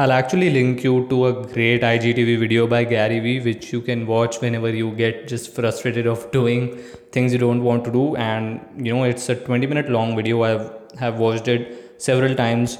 I'll 0.00 0.12
actually 0.12 0.50
link 0.50 0.84
you 0.84 1.08
to 1.08 1.26
a 1.26 1.32
great 1.52 1.82
IGTV 1.82 2.38
video 2.38 2.68
by 2.68 2.84
Gary 2.84 3.18
Vee, 3.18 3.40
which 3.40 3.72
you 3.72 3.80
can 3.80 4.06
watch 4.06 4.40
whenever 4.40 4.70
you 4.70 4.92
get 4.92 5.26
just 5.26 5.52
frustrated 5.56 6.06
of 6.06 6.30
doing 6.30 6.76
things 7.10 7.32
you 7.32 7.38
don't 7.38 7.64
want 7.64 7.84
to 7.86 7.90
do. 7.90 8.14
And 8.14 8.60
you 8.86 8.94
know, 8.94 9.02
it's 9.02 9.28
a 9.28 9.34
20 9.34 9.66
minute 9.66 9.88
long 9.88 10.14
video. 10.14 10.44
I've 10.44 10.70
have 11.00 11.18
watched 11.18 11.48
it 11.48 12.00
several 12.00 12.36
times, 12.36 12.78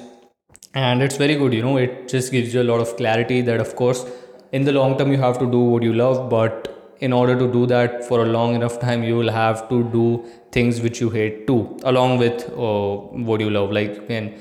and 0.75 1.02
it's 1.02 1.17
very 1.17 1.35
good. 1.35 1.55
You 1.55 1.62
know, 1.62 1.76
it 1.78 2.07
just 2.09 2.31
gives 2.31 2.55
you 2.55 2.62
a 2.62 2.69
lot 2.71 2.81
of 2.81 2.97
clarity 2.97 3.40
that, 3.40 3.59
of 3.59 3.75
course, 3.75 4.05
in 4.52 4.64
the 4.64 4.73
long 4.73 4.97
term 4.99 5.12
you 5.12 5.19
have 5.19 5.38
to 5.38 5.50
do 5.50 5.61
what 5.61 5.83
you 5.83 5.93
love 5.93 6.28
but 6.31 6.75
in 7.00 7.12
order 7.12 7.38
to 7.38 7.50
do 7.52 7.67
that 7.67 8.05
for 8.05 8.23
a 8.23 8.26
long 8.26 8.55
enough 8.55 8.81
time 8.81 9.02
you 9.02 9.17
will 9.17 9.31
have 9.31 9.69
to 9.69 9.85
do 9.90 10.25
things 10.50 10.81
which 10.81 11.00
you 11.00 11.11
hate 11.11 11.47
too 11.47 11.78
along 11.85 12.19
with 12.19 12.49
uh, 12.50 12.97
what 13.28 13.40
you 13.40 13.50
love. 13.50 13.71
Like 13.71 14.05
and 14.09 14.35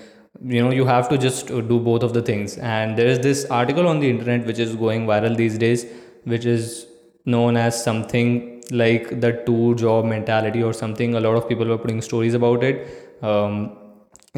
you 0.44 0.64
know 0.64 0.72
you 0.72 0.86
have 0.86 1.10
to 1.10 1.18
just 1.18 1.52
uh, 1.52 1.62
do 1.62 1.80
both 1.80 2.04
of 2.04 2.14
the 2.14 2.22
things. 2.22 2.58
And 2.58 2.98
there 2.98 3.08
is 3.08 3.20
this 3.20 3.46
article 3.46 3.88
on 3.88 4.00
the 4.00 4.10
internet 4.10 4.46
which 4.46 4.60
is 4.60 4.76
going 4.76 5.06
viral 5.06 5.36
these 5.36 5.58
days 5.58 5.86
which 6.24 6.46
is 6.46 6.88
known 7.26 7.58
as 7.58 7.82
something 7.84 8.64
like 8.72 9.22
the 9.22 9.32
two 9.46 9.76
job 9.76 10.06
mentality 10.06 10.64
or 10.64 10.74
something. 10.74 11.16
A 11.16 11.20
lot 11.20 11.36
of 11.36 11.48
people 11.48 11.66
were 11.66 11.78
putting 11.78 12.02
stories 12.02 12.34
about 12.34 12.64
it. 12.64 13.18
Um, 13.22 13.78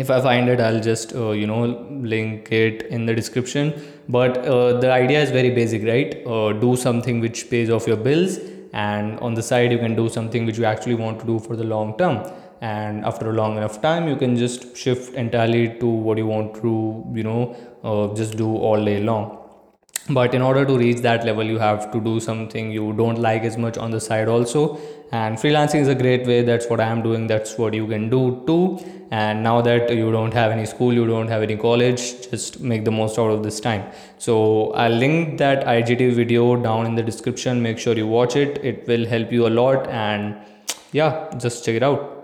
if 0.03 0.09
i 0.09 0.19
find 0.21 0.49
it 0.49 0.59
i'll 0.59 0.79
just 0.79 1.15
uh, 1.15 1.31
you 1.31 1.47
know 1.47 1.61
link 2.01 2.51
it 2.51 2.83
in 2.83 3.05
the 3.05 3.13
description. 3.13 3.73
But 4.07 4.37
uh, 4.39 4.79
the 4.79 4.91
idea 4.91 5.21
is 5.21 5.31
very 5.31 5.51
basic 5.51 5.83
right? 5.83 6.25
Uh, 6.25 6.53
do 6.53 6.75
something 6.75 7.19
which 7.19 7.49
pays 7.49 7.69
off 7.69 7.87
your 7.87 7.97
bills 7.97 8.37
and 8.73 9.19
on 9.19 9.33
the 9.33 9.43
side 9.43 9.71
you 9.71 9.77
can 9.77 9.95
do 9.95 10.09
something 10.09 10.45
which 10.45 10.57
you 10.57 10.65
actually 10.65 10.95
want 10.95 11.19
to 11.19 11.25
do 11.25 11.39
for 11.39 11.55
the 11.55 11.63
long 11.63 11.97
term. 11.97 12.31
And 12.61 13.05
after 13.05 13.29
a 13.29 13.33
long 13.33 13.57
enough 13.57 13.81
time 13.81 14.07
you 14.07 14.15
can 14.15 14.35
just 14.35 14.75
shift 14.75 15.13
entirely 15.15 15.79
to 15.79 15.87
what 15.87 16.17
you 16.17 16.27
want 16.27 16.55
to 16.55 17.05
you 17.13 17.23
know 17.23 17.55
uh, 17.83 18.13
just 18.15 18.37
do 18.37 18.55
all 18.55 18.83
day 18.83 19.01
long. 19.01 19.35
But 20.09 20.33
in 20.33 20.41
order 20.41 20.65
to 20.65 20.75
reach 20.77 21.01
that 21.01 21.23
level 21.25 21.43
you 21.43 21.59
have 21.59 21.91
to 21.91 21.99
do 21.99 22.19
something 22.19 22.71
you 22.71 22.93
don't 22.93 23.19
like 23.19 23.43
as 23.43 23.57
much 23.57 23.77
on 23.77 23.91
the 23.91 23.99
side 23.99 24.27
also 24.27 24.79
and 25.11 25.37
freelancing 25.37 25.81
is 25.81 25.87
a 25.87 25.95
great 25.95 26.27
way. 26.27 26.43
That's 26.43 26.67
what 26.67 26.79
i 26.79 26.85
am 26.85 27.01
doing. 27.01 27.25
That's 27.27 27.57
what 27.57 27.73
you 27.73 27.87
can 27.87 28.09
do 28.09 28.43
too. 28.45 28.79
And 29.11 29.41
now 29.41 29.61
that 29.61 29.91
you 29.95 30.11
don't 30.11 30.33
have 30.33 30.51
any 30.51 30.65
school 30.67 30.93
you 30.93 31.07
don't 31.07 31.27
have 31.27 31.41
any 31.41 31.57
college 31.57 32.29
just 32.29 32.59
make 32.59 32.85
the 32.85 32.91
most 32.91 33.17
out 33.17 33.31
of 33.31 33.41
this 33.41 33.59
time. 33.59 33.83
So 34.19 34.71
i'll 34.73 34.91
link 34.91 35.39
that 35.39 35.65
igtv 35.65 36.13
video 36.13 36.55
down 36.55 36.85
in 36.85 36.95
the 36.95 37.01
description. 37.01 37.61
Make 37.63 37.79
sure 37.79 37.95
you 37.95 38.07
watch 38.07 38.35
it. 38.35 38.63
It 38.63 38.87
will 38.87 39.05
help 39.07 39.31
you 39.31 39.47
a 39.47 39.53
lot. 39.61 39.87
And 39.87 40.37
yeah 40.91 41.29
just 41.37 41.65
check 41.65 41.75
it 41.75 41.83
out. 41.83 42.15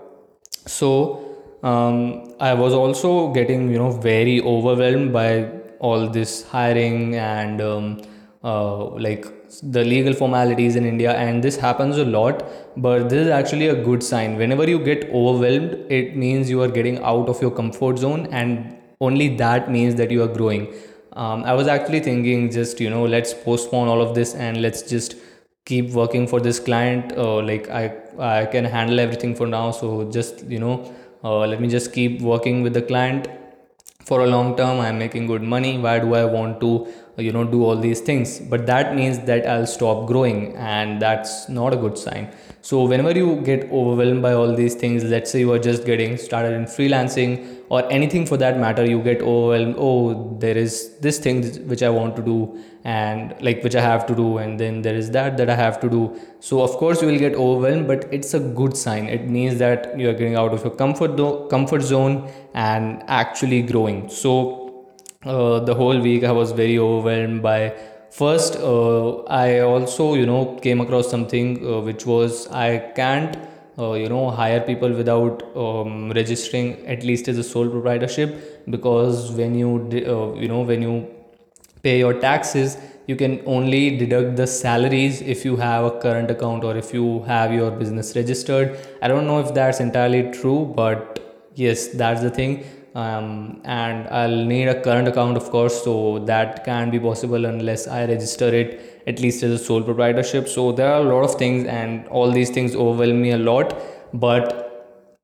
So 0.66 1.22
um, 1.62 2.34
i 2.38 2.54
was 2.54 2.74
also 2.74 3.32
getting 3.32 3.70
you 3.72 3.78
know 3.78 3.90
very 3.90 4.40
overwhelmed 4.42 5.12
by 5.12 5.50
all 5.80 6.08
this 6.08 6.44
hiring 6.48 7.16
and 7.16 7.60
um, 7.60 8.02
uh, 8.44 8.84
like 9.06 9.26
the 9.62 9.84
legal 9.84 10.12
formalities 10.12 10.76
in 10.76 10.84
India, 10.84 11.12
and 11.12 11.42
this 11.42 11.56
happens 11.56 11.98
a 11.98 12.04
lot. 12.04 12.44
But 12.76 13.08
this 13.08 13.26
is 13.26 13.28
actually 13.28 13.68
a 13.68 13.74
good 13.82 14.02
sign. 14.02 14.36
Whenever 14.36 14.68
you 14.68 14.78
get 14.78 15.08
overwhelmed, 15.10 15.74
it 15.90 16.16
means 16.16 16.50
you 16.50 16.62
are 16.62 16.68
getting 16.68 16.98
out 17.02 17.28
of 17.28 17.40
your 17.40 17.50
comfort 17.50 17.98
zone, 17.98 18.26
and 18.30 18.76
only 19.00 19.36
that 19.36 19.70
means 19.70 19.94
that 19.96 20.10
you 20.10 20.22
are 20.22 20.28
growing. 20.28 20.74
Um, 21.12 21.44
I 21.44 21.54
was 21.54 21.66
actually 21.66 22.00
thinking, 22.00 22.50
just 22.50 22.80
you 22.80 22.90
know, 22.90 23.04
let's 23.04 23.32
postpone 23.32 23.88
all 23.88 24.02
of 24.02 24.14
this 24.14 24.34
and 24.34 24.60
let's 24.60 24.82
just 24.82 25.16
keep 25.64 25.90
working 25.90 26.26
for 26.26 26.40
this 26.40 26.60
client. 26.60 27.12
Uh, 27.16 27.40
like 27.42 27.70
I, 27.70 27.94
I 28.18 28.46
can 28.46 28.64
handle 28.64 29.00
everything 29.00 29.34
for 29.34 29.46
now. 29.46 29.70
So 29.70 30.10
just 30.10 30.44
you 30.46 30.58
know, 30.58 30.94
uh, 31.24 31.46
let 31.46 31.60
me 31.60 31.68
just 31.68 31.92
keep 31.92 32.20
working 32.20 32.62
with 32.62 32.74
the 32.74 32.82
client 32.82 33.28
for 34.08 34.20
a 34.24 34.26
long 34.32 34.56
term 34.58 34.80
i'm 34.86 34.98
making 35.04 35.26
good 35.30 35.42
money 35.54 35.72
why 35.84 35.98
do 36.04 36.14
i 36.14 36.24
want 36.24 36.60
to 36.64 36.70
you 37.18 37.32
know 37.32 37.44
do 37.44 37.64
all 37.64 37.76
these 37.76 38.00
things. 38.00 38.38
But 38.40 38.66
that 38.66 38.94
means 38.94 39.18
that 39.20 39.46
i'll 39.46 39.66
stop 39.66 40.06
growing 40.06 40.54
and 40.56 41.00
that's 41.00 41.48
not 41.48 41.72
a 41.72 41.76
good 41.76 41.98
sign. 41.98 42.32
So 42.60 42.84
whenever 42.84 43.12
you 43.12 43.40
get 43.42 43.70
overwhelmed 43.70 44.22
by 44.22 44.32
all 44.32 44.54
these 44.54 44.74
things 44.74 45.04
let's 45.04 45.30
say 45.30 45.40
you 45.40 45.52
are 45.52 45.58
just 45.58 45.84
getting 45.84 46.16
started 46.16 46.52
in 46.52 46.64
freelancing 46.64 47.62
or 47.68 47.90
anything 47.92 48.26
for 48.26 48.36
that 48.38 48.58
matter 48.58 48.84
you 48.84 49.00
get 49.02 49.20
overwhelmed 49.22 49.76
oh 49.78 50.36
there 50.40 50.56
is 50.56 50.96
this 50.98 51.18
thing 51.18 51.42
which 51.68 51.82
i 51.82 51.88
want 51.88 52.14
to 52.16 52.22
do 52.22 52.38
and 52.84 53.34
like 53.40 53.62
which 53.64 53.74
i 53.74 53.80
have 53.80 54.06
to 54.06 54.14
do 54.14 54.38
and 54.38 54.60
then 54.60 54.82
there 54.82 54.94
is 54.94 55.10
that 55.10 55.36
that 55.36 55.48
i 55.48 55.54
have 55.54 55.80
to 55.80 55.88
do. 55.88 56.18
So 56.40 56.60
of 56.60 56.70
course 56.72 57.00
you 57.02 57.08
will 57.08 57.18
get 57.18 57.34
overwhelmed 57.34 57.86
but 57.86 58.12
it's 58.12 58.34
a 58.34 58.40
good 58.40 58.76
sign. 58.76 59.06
It 59.06 59.28
means 59.28 59.58
that 59.58 59.98
you 59.98 60.08
are 60.10 60.12
getting 60.12 60.36
out 60.36 60.52
of 60.52 60.64
your 60.64 60.74
comfort 60.74 61.16
comfort 61.50 61.82
zone 61.82 62.30
and 62.54 63.02
actually 63.06 63.62
growing. 63.62 64.08
So 64.08 64.65
uh, 65.26 65.60
the 65.60 65.74
whole 65.74 66.00
week 66.00 66.24
i 66.24 66.32
was 66.32 66.52
very 66.52 66.78
overwhelmed 66.78 67.42
by 67.42 67.72
first 68.10 68.56
uh, 68.56 69.16
i 69.42 69.60
also 69.60 70.14
you 70.14 70.26
know 70.26 70.40
came 70.66 70.80
across 70.80 71.10
something 71.10 71.48
uh, 71.66 71.80
which 71.80 72.06
was 72.06 72.46
i 72.48 72.78
can't 73.00 73.36
uh, 73.78 73.92
you 73.92 74.08
know 74.08 74.30
hire 74.30 74.60
people 74.60 74.92
without 74.92 75.42
um, 75.56 76.10
registering 76.12 76.86
at 76.86 77.02
least 77.02 77.28
as 77.28 77.38
a 77.38 77.42
sole 77.44 77.68
proprietorship 77.68 78.64
because 78.70 79.32
when 79.32 79.54
you 79.54 79.72
uh, 79.92 80.32
you 80.40 80.48
know 80.48 80.62
when 80.62 80.82
you 80.82 80.94
pay 81.82 81.98
your 81.98 82.14
taxes 82.14 82.76
you 83.06 83.16
can 83.16 83.40
only 83.46 83.96
deduct 83.96 84.36
the 84.36 84.46
salaries 84.46 85.20
if 85.22 85.44
you 85.44 85.56
have 85.56 85.84
a 85.84 85.90
current 86.00 86.30
account 86.30 86.64
or 86.64 86.76
if 86.76 86.92
you 86.92 87.22
have 87.22 87.52
your 87.52 87.70
business 87.70 88.16
registered. 88.16 88.76
I 89.00 89.06
don't 89.06 89.26
know 89.26 89.38
if 89.38 89.54
that's 89.54 89.78
entirely 89.78 90.32
true 90.32 90.72
but 90.74 91.20
yes 91.54 91.88
that's 91.88 92.20
the 92.20 92.30
thing 92.30 92.64
um, 93.02 93.60
and 93.64 94.08
I'll 94.08 94.44
need 94.52 94.68
a 94.68 94.80
current 94.80 95.06
account 95.06 95.36
of 95.36 95.50
course 95.50 95.82
so 95.84 96.18
that 96.30 96.64
can 96.64 96.90
be 96.90 96.98
possible 96.98 97.44
unless 97.44 97.86
I 97.86 98.06
register 98.06 98.48
it 98.60 99.02
at 99.06 99.20
least 99.20 99.42
as 99.42 99.52
a 99.52 99.58
sole 99.58 99.82
proprietorship. 99.82 100.48
So 100.48 100.72
there 100.72 100.92
are 100.92 101.00
a 101.00 101.04
lot 101.04 101.24
of 101.24 101.34
things 101.34 101.66
and 101.66 102.08
all 102.08 102.30
these 102.30 102.50
things 102.50 102.74
overwhelm 102.74 103.20
me 103.20 103.32
a 103.32 103.38
lot. 103.38 103.76
But 104.14 104.66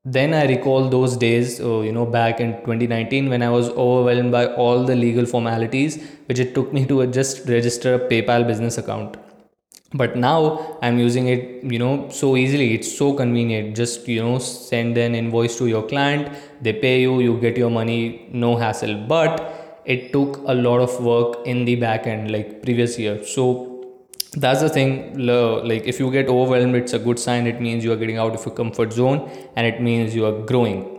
then 0.05 0.33
I 0.35 0.45
recall 0.45 0.87
those 0.89 1.17
days 1.17 1.59
uh, 1.59 1.79
you 1.79 1.91
know 1.91 2.05
back 2.05 2.39
in 2.39 2.53
2019 2.61 3.29
when 3.29 3.41
I 3.41 3.49
was 3.49 3.69
overwhelmed 3.69 4.31
by 4.31 4.45
all 4.47 4.83
the 4.83 4.95
legal 4.95 5.25
formalities 5.25 6.03
which 6.27 6.39
it 6.39 6.53
took 6.53 6.73
me 6.73 6.85
to 6.87 7.07
just 7.07 7.47
register 7.47 7.95
a 7.95 7.99
PayPal 7.99 8.45
business 8.45 8.77
account 8.77 9.15
but 9.93 10.15
now 10.15 10.77
i'm 10.81 10.97
using 10.99 11.27
it 11.27 11.53
you 11.63 11.79
know 11.79 12.09
so 12.09 12.35
easily. 12.35 12.73
It's 12.73 12.95
so 12.97 13.13
convenient. 13.13 13.75
Just 13.75 14.07
you 14.07 14.21
know 14.21 14.37
send 14.39 14.97
an 14.97 15.15
invoice 15.15 15.57
to 15.57 15.67
your 15.67 15.83
client. 15.83 16.35
They 16.61 16.73
pay 16.73 17.01
you. 17.01 17.19
You 17.21 17.39
get 17.39 17.57
your 17.57 17.69
money. 17.69 18.29
No 18.31 18.55
hassle. 18.55 18.95
But 19.07 19.81
it 19.85 20.11
took 20.13 20.37
a 20.45 20.53
lot 20.53 20.79
of 20.79 21.03
work 21.03 21.45
in 21.45 21.65
the 21.65 21.75
back 21.75 22.07
end 22.07 22.31
like 22.31 22.61
previous 22.63 22.97
year. 22.99 23.23
So 23.25 23.45
that's 24.35 24.61
the 24.61 24.69
thing. 24.69 25.17
Like 25.17 25.83
if 25.83 25.99
you 25.99 26.11
get 26.11 26.27
overwhelmed 26.27 26.75
it's 26.75 26.93
a 26.93 26.99
good 26.99 27.19
sign. 27.19 27.47
It 27.47 27.61
means 27.61 27.83
you 27.83 27.93
are 27.93 28.01
getting 28.03 28.17
out 28.17 28.35
of 28.35 28.45
your 28.45 28.55
comfort 28.55 28.93
zone 28.93 29.29
and 29.55 29.67
it 29.67 29.81
means 29.81 30.15
you 30.15 30.25
are 30.25 30.41
growing. 30.41 30.89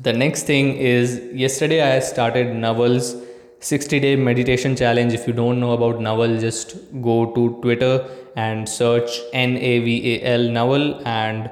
The 0.00 0.12
next 0.12 0.44
thing 0.44 0.76
is 0.76 1.20
yesterday 1.34 1.82
i 1.82 1.98
started 2.00 2.46
Naval's 2.56 3.16
60 3.60 4.00
day 4.00 4.16
meditation 4.16 4.74
challenge. 4.74 5.12
If 5.12 5.26
you 5.26 5.32
don't 5.32 5.60
know 5.60 5.72
about 5.72 6.00
Naval 6.00 6.38
just 6.38 6.76
go 7.02 7.32
to 7.34 7.60
twitter 7.62 8.06
and 8.36 8.68
search 8.68 9.20
n-a-v-a-l 9.32 10.48
Naval 10.50 11.06
and 11.06 11.50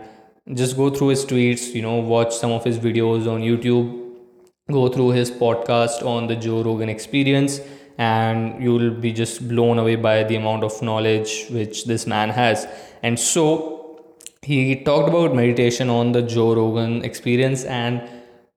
just 0.54 0.76
go 0.76 0.90
through 0.90 1.08
his 1.08 1.24
tweets 1.26 1.74
you 1.74 1.82
know 1.82 1.96
watch 1.96 2.34
some 2.34 2.50
of 2.50 2.64
his 2.64 2.78
videos 2.78 3.30
on 3.30 3.42
youtube 3.42 4.14
go 4.72 4.88
through 4.88 5.10
his 5.10 5.30
podcast 5.30 6.02
on 6.02 6.26
the 6.26 6.34
joe 6.34 6.62
rogan 6.62 6.88
experience 6.88 7.60
and 7.98 8.62
you 8.62 8.72
will 8.72 8.90
be 8.90 9.12
just 9.12 9.46
blown 9.48 9.78
away 9.78 9.96
by 9.96 10.22
the 10.22 10.36
amount 10.36 10.62
of 10.62 10.80
knowledge 10.80 11.46
which 11.50 11.84
this 11.84 12.06
man 12.06 12.30
has. 12.30 12.66
And 13.02 13.18
so 13.18 14.14
he 14.42 14.76
talked 14.76 15.08
about 15.08 15.34
meditation 15.34 15.90
on 15.90 16.12
the 16.12 16.22
joe 16.22 16.54
rogan 16.54 17.04
experience 17.04 17.64
and 17.64 18.08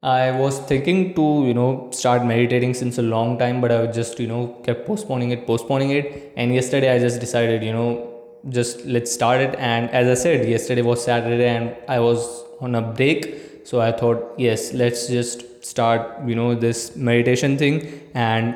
I 0.03 0.31
was 0.31 0.59
thinking 0.61 1.13
to, 1.13 1.45
you 1.45 1.53
know, 1.53 1.89
start 1.91 2.25
meditating 2.25 2.73
since 2.73 2.97
a 2.97 3.03
long 3.03 3.37
time, 3.37 3.61
but 3.61 3.71
I 3.71 3.85
just, 3.85 4.19
you 4.19 4.25
know, 4.25 4.47
kept 4.63 4.87
postponing 4.87 5.29
it, 5.29 5.45
postponing 5.45 5.91
it. 5.91 6.33
And 6.35 6.53
yesterday 6.55 6.95
I 6.95 6.97
just 6.97 7.19
decided, 7.19 7.63
you 7.63 7.71
know, 7.71 8.09
just 8.49 8.83
let's 8.85 9.11
start 9.11 9.41
it. 9.41 9.55
And 9.59 9.91
as 9.91 10.07
I 10.07 10.19
said, 10.19 10.49
yesterday 10.49 10.81
was 10.81 11.03
Saturday 11.03 11.47
and 11.47 11.75
I 11.87 11.99
was 11.99 12.43
on 12.59 12.73
a 12.73 12.81
break. 12.81 13.61
So 13.63 13.79
I 13.79 13.91
thought, 13.91 14.33
yes, 14.39 14.73
let's 14.73 15.07
just 15.07 15.63
start, 15.63 16.27
you 16.27 16.33
know, 16.33 16.55
this 16.55 16.95
meditation 16.95 17.59
thing. 17.59 18.01
And 18.15 18.55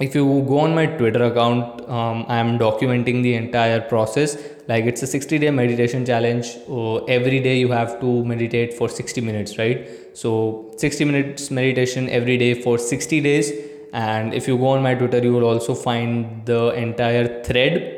if 0.00 0.12
you 0.14 0.44
go 0.48 0.58
on 0.58 0.74
my 0.74 0.86
Twitter 0.86 1.22
account, 1.22 1.88
um, 1.88 2.24
I'm 2.28 2.58
documenting 2.58 3.22
the 3.22 3.34
entire 3.34 3.80
process. 3.80 4.36
Like 4.66 4.86
it's 4.86 5.02
a 5.02 5.06
60 5.06 5.38
day 5.38 5.50
meditation 5.50 6.04
challenge. 6.04 6.56
Uh, 6.68 6.96
every 7.04 7.38
day 7.38 7.58
you 7.58 7.70
have 7.70 8.00
to 8.00 8.24
meditate 8.24 8.74
for 8.74 8.88
60 8.88 9.20
minutes, 9.20 9.56
right? 9.56 9.88
So 10.12 10.72
60 10.78 11.04
minutes 11.04 11.50
meditation 11.52 12.08
every 12.08 12.36
day 12.38 12.60
for 12.60 12.76
60 12.76 13.20
days. 13.20 13.52
And 13.92 14.34
if 14.34 14.48
you 14.48 14.58
go 14.58 14.68
on 14.68 14.82
my 14.82 14.96
Twitter, 14.96 15.22
you 15.22 15.32
will 15.32 15.44
also 15.44 15.76
find 15.76 16.44
the 16.44 16.70
entire 16.70 17.44
thread. 17.44 17.93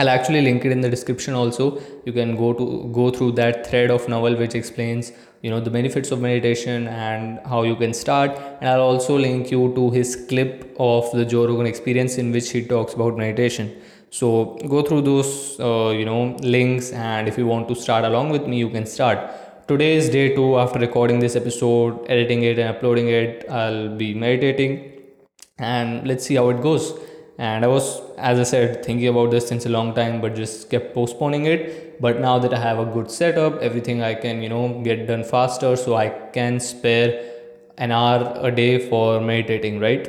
I'll 0.00 0.08
actually 0.08 0.40
link 0.40 0.64
it 0.64 0.72
in 0.72 0.80
the 0.80 0.88
description 0.88 1.34
also. 1.34 1.78
You 2.06 2.12
can 2.14 2.34
go 2.34 2.54
to 2.54 2.90
go 2.98 3.10
through 3.10 3.32
that 3.32 3.66
thread 3.66 3.90
of 3.90 4.08
Naval 4.12 4.36
which 4.42 4.54
explains 4.60 5.12
you 5.42 5.50
know 5.50 5.60
the 5.66 5.72
benefits 5.74 6.10
of 6.10 6.22
meditation 6.22 6.86
and 6.88 7.40
how 7.46 7.64
you 7.64 7.76
can 7.76 7.92
start. 7.92 8.38
And 8.60 8.68
i'll 8.70 8.86
also 8.92 9.18
link 9.18 9.50
you 9.50 9.60
to 9.74 9.90
his 9.90 10.14
clip 10.30 10.74
of 10.78 11.10
the 11.18 11.26
joe 11.32 11.46
rogan 11.50 11.66
experience 11.72 12.16
in 12.16 12.32
which 12.32 12.50
he 12.50 12.62
talks 12.72 12.94
about 12.94 13.18
meditation. 13.18 13.70
So 14.08 14.30
go 14.76 14.80
through 14.82 15.02
those 15.02 15.60
uh, 15.60 15.90
you 15.90 16.06
know 16.06 16.22
links 16.56 16.90
and 16.92 17.28
if 17.28 17.36
you 17.36 17.46
want 17.52 17.68
to 17.74 17.78
start 17.84 18.06
along 18.12 18.30
with 18.38 18.46
me 18.46 18.64
you 18.64 18.70
can 18.70 18.86
start. 18.86 19.30
Today 19.68 19.92
is 19.98 20.08
day 20.16 20.34
two 20.34 20.48
after 20.64 20.78
recording 20.86 21.20
this 21.26 21.36
episode 21.36 22.10
editing 22.16 22.42
it 22.54 22.58
and 22.58 22.74
uploading 22.74 23.08
it. 23.20 23.46
I'll 23.50 23.94
be 24.02 24.14
meditating 24.14 24.74
and 25.58 26.06
let's 26.08 26.24
see 26.24 26.36
how 26.36 26.48
it 26.56 26.62
goes 26.62 26.90
and 27.48 27.64
i 27.64 27.68
was 27.74 27.86
as 28.30 28.38
i 28.42 28.46
said 28.50 28.84
thinking 28.84 29.08
about 29.08 29.30
this 29.34 29.48
since 29.50 29.66
a 29.66 29.72
long 29.76 29.92
time 29.98 30.20
but 30.20 30.34
just 30.34 30.68
kept 30.70 30.94
postponing 30.94 31.46
it. 31.46 32.00
But 32.04 32.20
now 32.20 32.38
that 32.38 32.54
i 32.54 32.58
have 32.58 32.78
a 32.78 32.84
good 32.84 33.10
setup 33.10 33.60
everything 33.60 34.02
i 34.02 34.14
can 34.14 34.42
you 34.42 34.48
know 34.48 34.80
get 34.82 35.06
done 35.06 35.24
faster 35.24 35.74
so 35.76 35.96
i 35.96 36.08
can 36.36 36.60
spare 36.60 37.08
an 37.78 37.90
hour 37.90 38.32
a 38.48 38.50
day 38.50 38.88
for 38.88 39.20
meditating 39.20 39.80
right? 39.80 40.08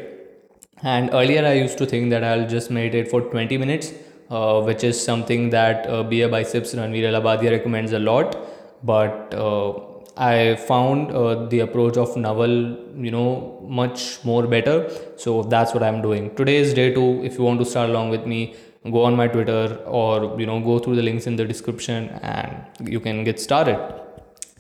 And 0.84 1.10
earlier 1.13 1.46
i 1.46 1.54
used 1.54 1.78
to 1.80 1.86
think 1.86 2.10
that 2.12 2.24
i'll 2.24 2.48
just 2.48 2.72
meditate 2.72 3.10
for 3.10 3.22
20 3.22 3.58
minutes 3.58 3.91
uh, 4.32 4.62
which 4.62 4.84
is 4.84 5.02
something 5.04 5.50
that 5.50 5.88
uh, 5.88 6.04
Beer 6.04 6.30
Biceps 6.30 6.74
Ranveer 6.74 7.10
Allahbadia 7.12 7.52
recommends 7.52 7.91
a 7.91 8.00
lot. 8.00 8.38
But 8.84 9.34
uh, 9.34 9.74
I 10.17 10.56
found 10.56 11.12
uh, 11.12 11.45
the 11.45 11.60
approach 11.62 11.97
of 11.97 12.15
Naval, 12.17 12.78
you 12.95 13.12
know, 13.12 13.65
much 13.67 14.24
more 14.24 14.45
better. 14.45 14.89
So 15.15 15.43
that's 15.43 15.74
what 15.74 15.84
I'm 15.84 16.02
doing. 16.02 16.36
Today 16.36 16.58
is 16.58 16.74
day 16.74 16.93
two. 16.93 17.24
If 17.24 17.38
you 17.38 17.43
want 17.43 17.60
to 17.60 17.65
start 17.65 17.89
along 17.89 18.10
with 18.10 18.26
me, 18.26 18.56
go 18.91 19.04
on 19.04 19.15
my 19.15 19.28
Twitter 19.28 19.76
or 19.86 20.39
you 20.39 20.45
know 20.45 20.60
go 20.60 20.80
through 20.80 20.95
the 20.95 21.02
links 21.02 21.28
in 21.28 21.36
the 21.36 21.45
description 21.45 22.10
and 22.21 22.89
you 22.89 23.00
can 23.00 23.24
get 23.24 23.39
started. 23.39 23.80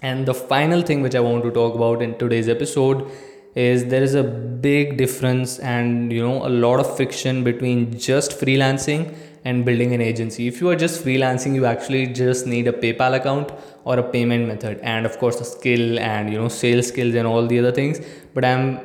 And 0.01 0.25
the 0.25 0.33
final 0.33 0.81
thing 0.81 1.01
which 1.01 1.15
I 1.15 1.19
want 1.19 1.43
to 1.43 1.51
talk 1.51 1.75
about 1.75 2.01
in 2.01 2.17
today's 2.17 2.49
episode 2.49 3.11
is 3.55 3.85
there 3.85 4.01
is 4.01 4.15
a 4.15 4.23
big 4.23 4.97
difference 4.97 5.59
and 5.59 6.11
you 6.11 6.21
know 6.21 6.45
a 6.45 6.49
lot 6.49 6.79
of 6.79 6.95
friction 6.95 7.43
between 7.43 7.97
just 7.99 8.31
freelancing 8.31 9.13
and 9.43 9.65
building 9.65 9.93
an 9.93 10.01
agency. 10.01 10.47
If 10.47 10.61
you 10.61 10.69
are 10.69 10.75
just 10.75 11.03
freelancing, 11.03 11.55
you 11.55 11.65
actually 11.65 12.07
just 12.07 12.45
need 12.45 12.67
a 12.67 12.71
PayPal 12.71 13.15
account 13.15 13.51
or 13.83 13.97
a 13.97 14.03
payment 14.03 14.47
method, 14.47 14.79
and 14.81 15.05
of 15.05 15.17
course, 15.17 15.41
a 15.41 15.45
skill 15.45 15.99
and 15.99 16.31
you 16.31 16.37
know, 16.37 16.47
sales 16.47 16.87
skills 16.87 17.15
and 17.15 17.27
all 17.27 17.47
the 17.47 17.59
other 17.59 17.71
things. 17.71 17.99
But 18.33 18.45
I'm 18.45 18.79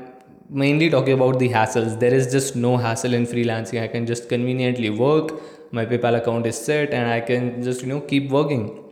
mainly 0.49 0.89
talking 0.91 1.13
about 1.13 1.39
the 1.39 1.49
hassles. 1.51 1.99
There 2.01 2.15
is 2.15 2.33
just 2.33 2.57
no 2.57 2.77
hassle 2.77 3.15
in 3.15 3.27
freelancing. 3.27 3.83
I 3.83 3.89
can 3.89 4.07
just 4.07 4.29
conveniently 4.29 4.91
work. 4.91 5.33
My 5.73 5.85
PayPal 5.85 6.17
account 6.17 6.47
is 6.47 6.59
set, 6.59 6.93
and 6.95 7.11
I 7.11 7.21
can 7.21 7.63
just 7.63 7.83
you 7.83 7.89
know 7.89 8.01
keep 8.01 8.31
working. 8.31 8.83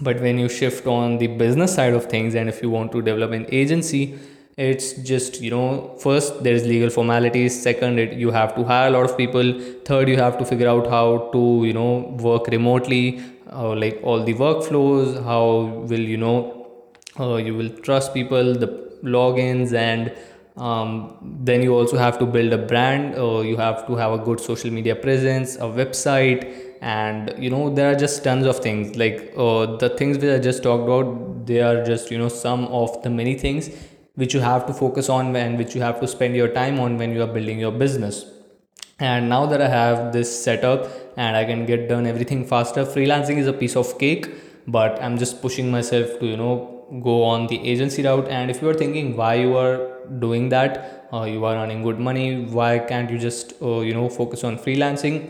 But 0.00 0.20
when 0.20 0.38
you 0.38 0.48
shift 0.48 0.88
on 0.88 1.18
the 1.18 1.28
business 1.28 1.72
side 1.74 1.92
of 1.94 2.06
things, 2.06 2.34
and 2.34 2.48
if 2.48 2.60
you 2.60 2.70
want 2.70 2.90
to 2.92 3.00
develop 3.00 3.30
an 3.30 3.46
agency, 3.50 4.18
it's 4.56 4.92
just 5.10 5.40
you 5.40 5.50
know 5.50 5.96
first 5.98 6.42
there's 6.44 6.64
legal 6.64 6.90
formalities. 6.90 7.60
Second 7.60 7.98
it, 7.98 8.12
you 8.12 8.30
have 8.30 8.54
to 8.54 8.64
hire 8.64 8.88
a 8.88 8.90
lot 8.90 9.04
of 9.10 9.16
people. 9.16 9.52
Third 9.84 10.08
you 10.08 10.16
have 10.16 10.38
to 10.38 10.44
figure 10.44 10.68
out 10.68 10.86
how 10.86 11.28
to 11.32 11.62
you 11.64 11.72
know 11.72 12.14
work 12.20 12.46
remotely 12.48 13.22
uh, 13.52 13.74
like 13.74 14.00
all 14.02 14.22
the 14.24 14.34
workflows 14.34 15.22
how 15.24 15.44
will 15.90 16.06
you 16.14 16.16
know 16.16 16.66
uh, 17.18 17.36
you 17.36 17.54
will 17.54 17.70
trust 17.88 18.14
people 18.14 18.54
the 18.54 18.68
logins 19.02 19.72
and 19.74 20.12
um, 20.56 21.16
then 21.42 21.62
you 21.62 21.74
also 21.74 21.96
have 21.98 22.18
to 22.18 22.26
build 22.26 22.52
a 22.52 22.58
brand. 22.58 23.16
Uh, 23.18 23.40
you 23.40 23.56
have 23.56 23.86
to 23.88 23.96
have 23.96 24.12
a 24.12 24.18
good 24.18 24.40
social 24.40 24.70
media 24.70 24.94
presence 24.94 25.56
a 25.56 25.68
website 25.80 26.76
and 26.80 27.34
you 27.38 27.50
know 27.50 27.74
there 27.74 27.90
are 27.90 27.94
just 27.96 28.22
tons 28.22 28.46
of 28.46 28.58
things. 28.60 28.96
Like 28.96 29.32
uh, 29.36 29.76
the 29.76 29.88
things 29.88 30.18
which 30.18 30.30
i 30.30 30.38
just 30.38 30.62
talked 30.62 30.84
about 30.84 31.46
they 31.46 31.60
are 31.60 31.84
just 31.84 32.10
you 32.10 32.18
know 32.18 32.28
some 32.28 32.66
of 32.66 33.02
the 33.02 33.10
many 33.10 33.34
things 33.36 33.70
which 34.14 34.34
you 34.34 34.40
have 34.40 34.66
to 34.66 34.72
focus 34.72 35.08
on 35.08 35.34
and 35.36 35.58
which 35.58 35.74
you 35.74 35.80
have 35.82 36.00
to 36.00 36.06
spend 36.06 36.36
your 36.36 36.48
time 36.48 36.78
on 36.80 36.98
when 36.98 37.12
you 37.12 37.22
are 37.22 37.26
building 37.26 37.58
your 37.58 37.72
business. 37.72 38.24
And 38.98 39.28
now 39.28 39.46
that 39.46 39.60
i 39.60 39.68
have 39.68 40.12
this 40.12 40.28
setup 40.44 40.86
and 41.16 41.36
i 41.36 41.44
can 41.44 41.66
get 41.66 41.88
done 41.88 42.06
everything 42.06 42.44
faster 42.46 42.84
freelancing 42.84 43.38
is 43.38 43.48
a 43.48 43.52
piece 43.52 43.74
of 43.74 43.98
cake 43.98 44.28
but 44.68 45.02
i'm 45.02 45.18
just 45.18 45.42
pushing 45.42 45.70
myself 45.70 46.18
to 46.20 46.26
you 46.26 46.36
know 46.36 46.52
go 47.02 47.22
on 47.24 47.46
the 47.48 47.58
agency 47.66 48.02
route. 48.02 48.28
And 48.28 48.50
if 48.50 48.60
you 48.60 48.68
are 48.68 48.74
thinking 48.74 49.16
why 49.16 49.34
you 49.34 49.56
are 49.56 49.98
doing 50.20 50.48
that 50.50 51.08
uh, 51.12 51.24
you 51.24 51.44
are 51.44 51.56
earning 51.56 51.82
good 51.82 51.98
money 51.98 52.44
why 52.44 52.78
can't 52.78 53.10
you 53.10 53.18
just 53.18 53.54
uh, 53.62 53.80
you 53.80 53.94
know 53.94 54.08
focus 54.08 54.44
on 54.44 54.58
freelancing? 54.58 55.28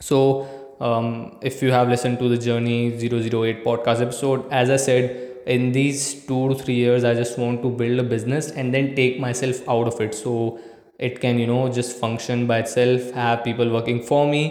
So 0.00 0.76
um, 0.80 1.38
if 1.42 1.62
you 1.62 1.72
have 1.72 1.88
listened 1.88 2.18
to 2.18 2.28
the 2.28 2.38
journey 2.38 2.90
008 2.98 3.64
podcast 3.64 4.00
episode 4.00 4.46
as 4.50 4.70
i 4.70 4.76
said 4.76 5.29
in 5.54 5.72
these 5.72 6.02
two 6.26 6.42
to 6.50 6.54
three 6.62 6.74
years 6.74 7.04
i 7.10 7.12
just 7.20 7.38
want 7.42 7.62
to 7.62 7.70
build 7.82 7.98
a 7.98 8.08
business 8.16 8.50
and 8.50 8.74
then 8.74 8.94
take 8.94 9.18
myself 9.18 9.68
out 9.68 9.86
of 9.88 10.00
it. 10.00 10.14
So 10.14 10.60
it 10.98 11.20
can 11.20 11.38
you 11.38 11.46
know 11.46 11.68
just 11.78 11.96
function 11.96 12.46
by 12.46 12.58
itself 12.58 13.10
have 13.12 13.42
people 13.42 13.70
working 13.76 14.02
for 14.08 14.26
me 14.32 14.42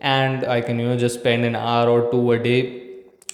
and 0.00 0.44
i 0.54 0.60
can 0.60 0.78
you 0.78 0.88
know 0.88 0.96
just 1.04 1.20
spend 1.20 1.46
an 1.50 1.56
hour 1.56 1.88
or 1.88 2.10
two 2.10 2.32
a 2.32 2.38
day 2.38 2.58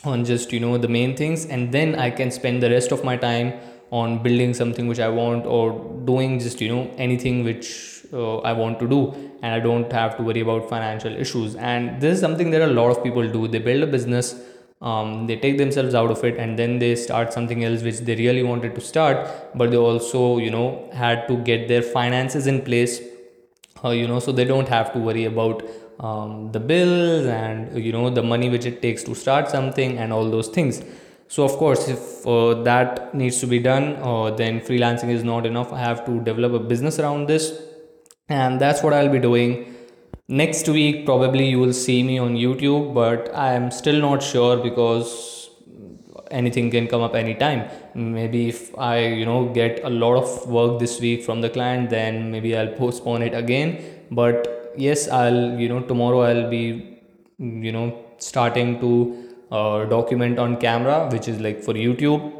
on 0.04 0.24
just 0.24 0.52
you 0.52 0.60
know 0.60 0.78
the 0.78 0.92
main 0.96 1.16
things 1.16 1.46
and 1.46 1.72
then 1.72 1.96
i 1.96 2.08
can 2.08 2.30
spend 2.30 2.62
the 2.62 2.70
rest 2.70 2.92
of 2.92 3.02
my 3.08 3.16
time 3.16 3.52
on 3.90 4.22
building 4.22 4.54
something 4.54 4.86
which 4.86 5.00
i 5.00 5.08
want 5.08 5.44
or 5.46 5.64
doing 6.10 6.38
just 6.38 6.60
you 6.60 6.68
know 6.68 6.82
anything 6.96 7.42
which 7.48 7.70
uh, 8.12 8.38
i 8.50 8.52
want 8.52 8.78
to 8.78 8.88
do 8.88 9.00
and 9.42 9.52
i 9.52 9.58
don't 9.58 9.92
have 9.92 10.16
to 10.16 10.22
worry 10.22 10.40
about 10.40 10.68
financial 10.68 11.14
issues. 11.16 11.56
And 11.56 12.00
this 12.00 12.14
is 12.14 12.20
something 12.20 12.50
that 12.50 12.62
a 12.62 12.66
lot 12.66 12.90
of 12.90 13.02
people 13.02 13.26
do. 13.28 13.48
They 13.48 13.58
build 13.58 13.82
a 13.82 13.86
business 13.86 14.34
um, 14.80 15.26
they 15.26 15.36
take 15.36 15.58
themselves 15.58 15.94
out 15.94 16.10
of 16.10 16.24
it 16.24 16.36
and 16.38 16.58
then 16.58 16.78
they 16.78 16.94
start 16.96 17.32
something 17.32 17.64
else 17.64 17.82
which 17.82 17.98
they 17.98 18.16
really 18.16 18.42
wanted 18.42 18.74
to 18.74 18.80
start 18.80 19.28
but 19.54 19.70
they 19.70 19.76
also 19.76 20.38
you 20.38 20.50
know 20.50 20.88
had 20.92 21.26
to 21.28 21.36
get 21.38 21.68
their 21.68 21.82
finances 21.82 22.46
in 22.46 22.62
place 22.62 23.00
uh, 23.84 23.90
you 23.90 24.08
know 24.08 24.18
so 24.18 24.32
they 24.32 24.44
don't 24.44 24.68
have 24.68 24.92
to 24.92 24.98
worry 24.98 25.24
about 25.24 25.62
um, 26.00 26.50
the 26.52 26.60
bills 26.60 27.26
and 27.26 27.78
you 27.78 27.92
know 27.92 28.08
the 28.10 28.22
money 28.22 28.48
which 28.48 28.66
it 28.66 28.80
takes 28.80 29.02
to 29.04 29.14
start 29.14 29.48
something 29.48 29.98
and 29.98 30.12
all 30.12 30.30
those 30.30 30.48
things. 30.48 30.82
So 31.28 31.44
of 31.44 31.52
course 31.52 31.88
if 31.88 32.26
uh, 32.26 32.62
that 32.62 33.14
needs 33.14 33.38
to 33.40 33.46
be 33.46 33.58
done 33.58 33.96
uh, 33.96 34.30
then 34.30 34.60
freelancing 34.60 35.10
is 35.10 35.22
not 35.22 35.46
enough. 35.46 35.72
I 35.72 35.78
have 35.78 36.04
to 36.06 36.20
develop 36.20 36.54
a 36.54 36.58
business 36.58 36.98
around 36.98 37.28
this 37.28 37.52
and 38.28 38.60
that's 38.60 38.82
what 38.82 38.92
i'll 38.92 39.12
be 39.12 39.18
doing 39.18 39.52
next 40.28 40.68
week 40.68 41.04
probably 41.04 41.48
you 41.48 41.58
will 41.58 41.72
see 41.72 42.02
me 42.02 42.18
on 42.18 42.36
youtube 42.36 42.94
but 42.94 43.34
i 43.34 43.52
am 43.52 43.70
still 43.70 44.00
not 44.00 44.22
sure 44.22 44.56
because 44.56 45.40
anything 46.30 46.70
can 46.70 46.86
come 46.86 47.02
up 47.02 47.14
anytime. 47.14 47.68
Maybe 47.94 48.48
if 48.48 48.76
i 48.78 48.98
you 48.98 49.24
know 49.24 49.48
get 49.52 49.80
a 49.84 49.90
lot 49.90 50.16
of 50.16 50.48
work 50.48 50.78
this 50.78 51.00
week 51.00 51.24
from 51.24 51.40
the 51.40 51.50
client 51.50 51.90
then 51.90 52.30
maybe 52.30 52.56
i'll 52.56 52.74
postpone 52.82 53.22
it 53.22 53.34
again. 53.34 53.78
But 54.10 54.72
yes 54.76 55.08
i'll 55.08 55.58
you 55.58 55.68
know 55.68 55.80
tomorrow 55.80 56.20
i'll 56.22 56.48
be 56.48 56.98
you 57.38 57.72
know 57.72 58.04
starting 58.18 58.78
to 58.80 58.90
uh, 59.50 59.84
document 59.86 60.38
on 60.38 60.56
camera 60.56 61.08
which 61.10 61.28
is 61.28 61.40
like 61.40 61.62
for 61.62 61.74
youtube. 61.74 62.36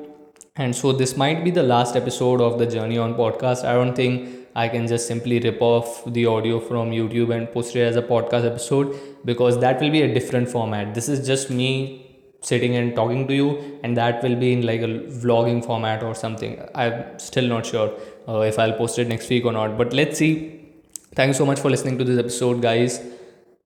And 0.56 0.74
so 0.74 0.92
this 0.92 1.16
might 1.16 1.42
be 1.44 1.50
the 1.50 1.62
last 1.62 1.96
episode 1.96 2.40
of 2.40 2.58
the 2.58 2.66
journey 2.66 2.98
on 2.98 3.14
podcast. 3.14 3.64
I 3.64 3.72
don't 3.72 3.94
think 3.94 4.39
I 4.54 4.68
can 4.68 4.86
just 4.86 5.06
simply 5.06 5.38
rip 5.38 5.60
off 5.60 6.04
the 6.06 6.26
audio 6.26 6.60
from 6.60 6.90
YouTube 6.90 7.34
and 7.34 7.50
post 7.52 7.76
it 7.76 7.82
as 7.82 7.96
a 7.96 8.02
podcast 8.02 8.44
episode 8.44 8.98
because 9.24 9.58
that 9.60 9.80
will 9.80 9.90
be 9.90 10.02
a 10.02 10.12
different 10.12 10.48
format. 10.48 10.94
This 10.94 11.08
is 11.08 11.26
just 11.26 11.50
me 11.50 12.06
sitting 12.42 12.74
and 12.76 12.94
talking 12.94 13.28
to 13.28 13.34
you, 13.34 13.78
and 13.82 13.96
that 13.96 14.22
will 14.22 14.36
be 14.36 14.52
in 14.52 14.66
like 14.66 14.80
a 14.80 14.88
vlogging 15.22 15.64
format 15.64 16.02
or 16.02 16.14
something. 16.14 16.60
I'm 16.74 17.18
still 17.18 17.46
not 17.46 17.66
sure 17.66 17.92
uh, 18.28 18.40
if 18.40 18.58
I'll 18.58 18.72
post 18.72 18.98
it 18.98 19.08
next 19.08 19.28
week 19.28 19.44
or 19.44 19.52
not, 19.52 19.76
but 19.76 19.92
let's 19.92 20.18
see. 20.18 20.60
Thanks 21.14 21.38
so 21.38 21.46
much 21.46 21.60
for 21.60 21.70
listening 21.70 21.98
to 21.98 22.04
this 22.04 22.18
episode, 22.18 22.62
guys. 22.62 23.00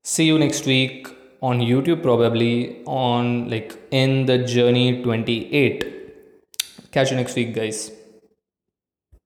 See 0.02 0.24
you 0.24 0.38
next 0.38 0.66
week 0.66 1.08
on 1.40 1.60
YouTube, 1.60 2.02
probably 2.02 2.82
on 2.86 3.48
like 3.50 3.76
in 3.90 4.26
the 4.26 4.38
journey 4.38 5.02
28. 5.02 6.90
Catch 6.90 7.10
you 7.10 7.16
next 7.16 7.36
week, 7.36 7.54
guys. 7.54 8.03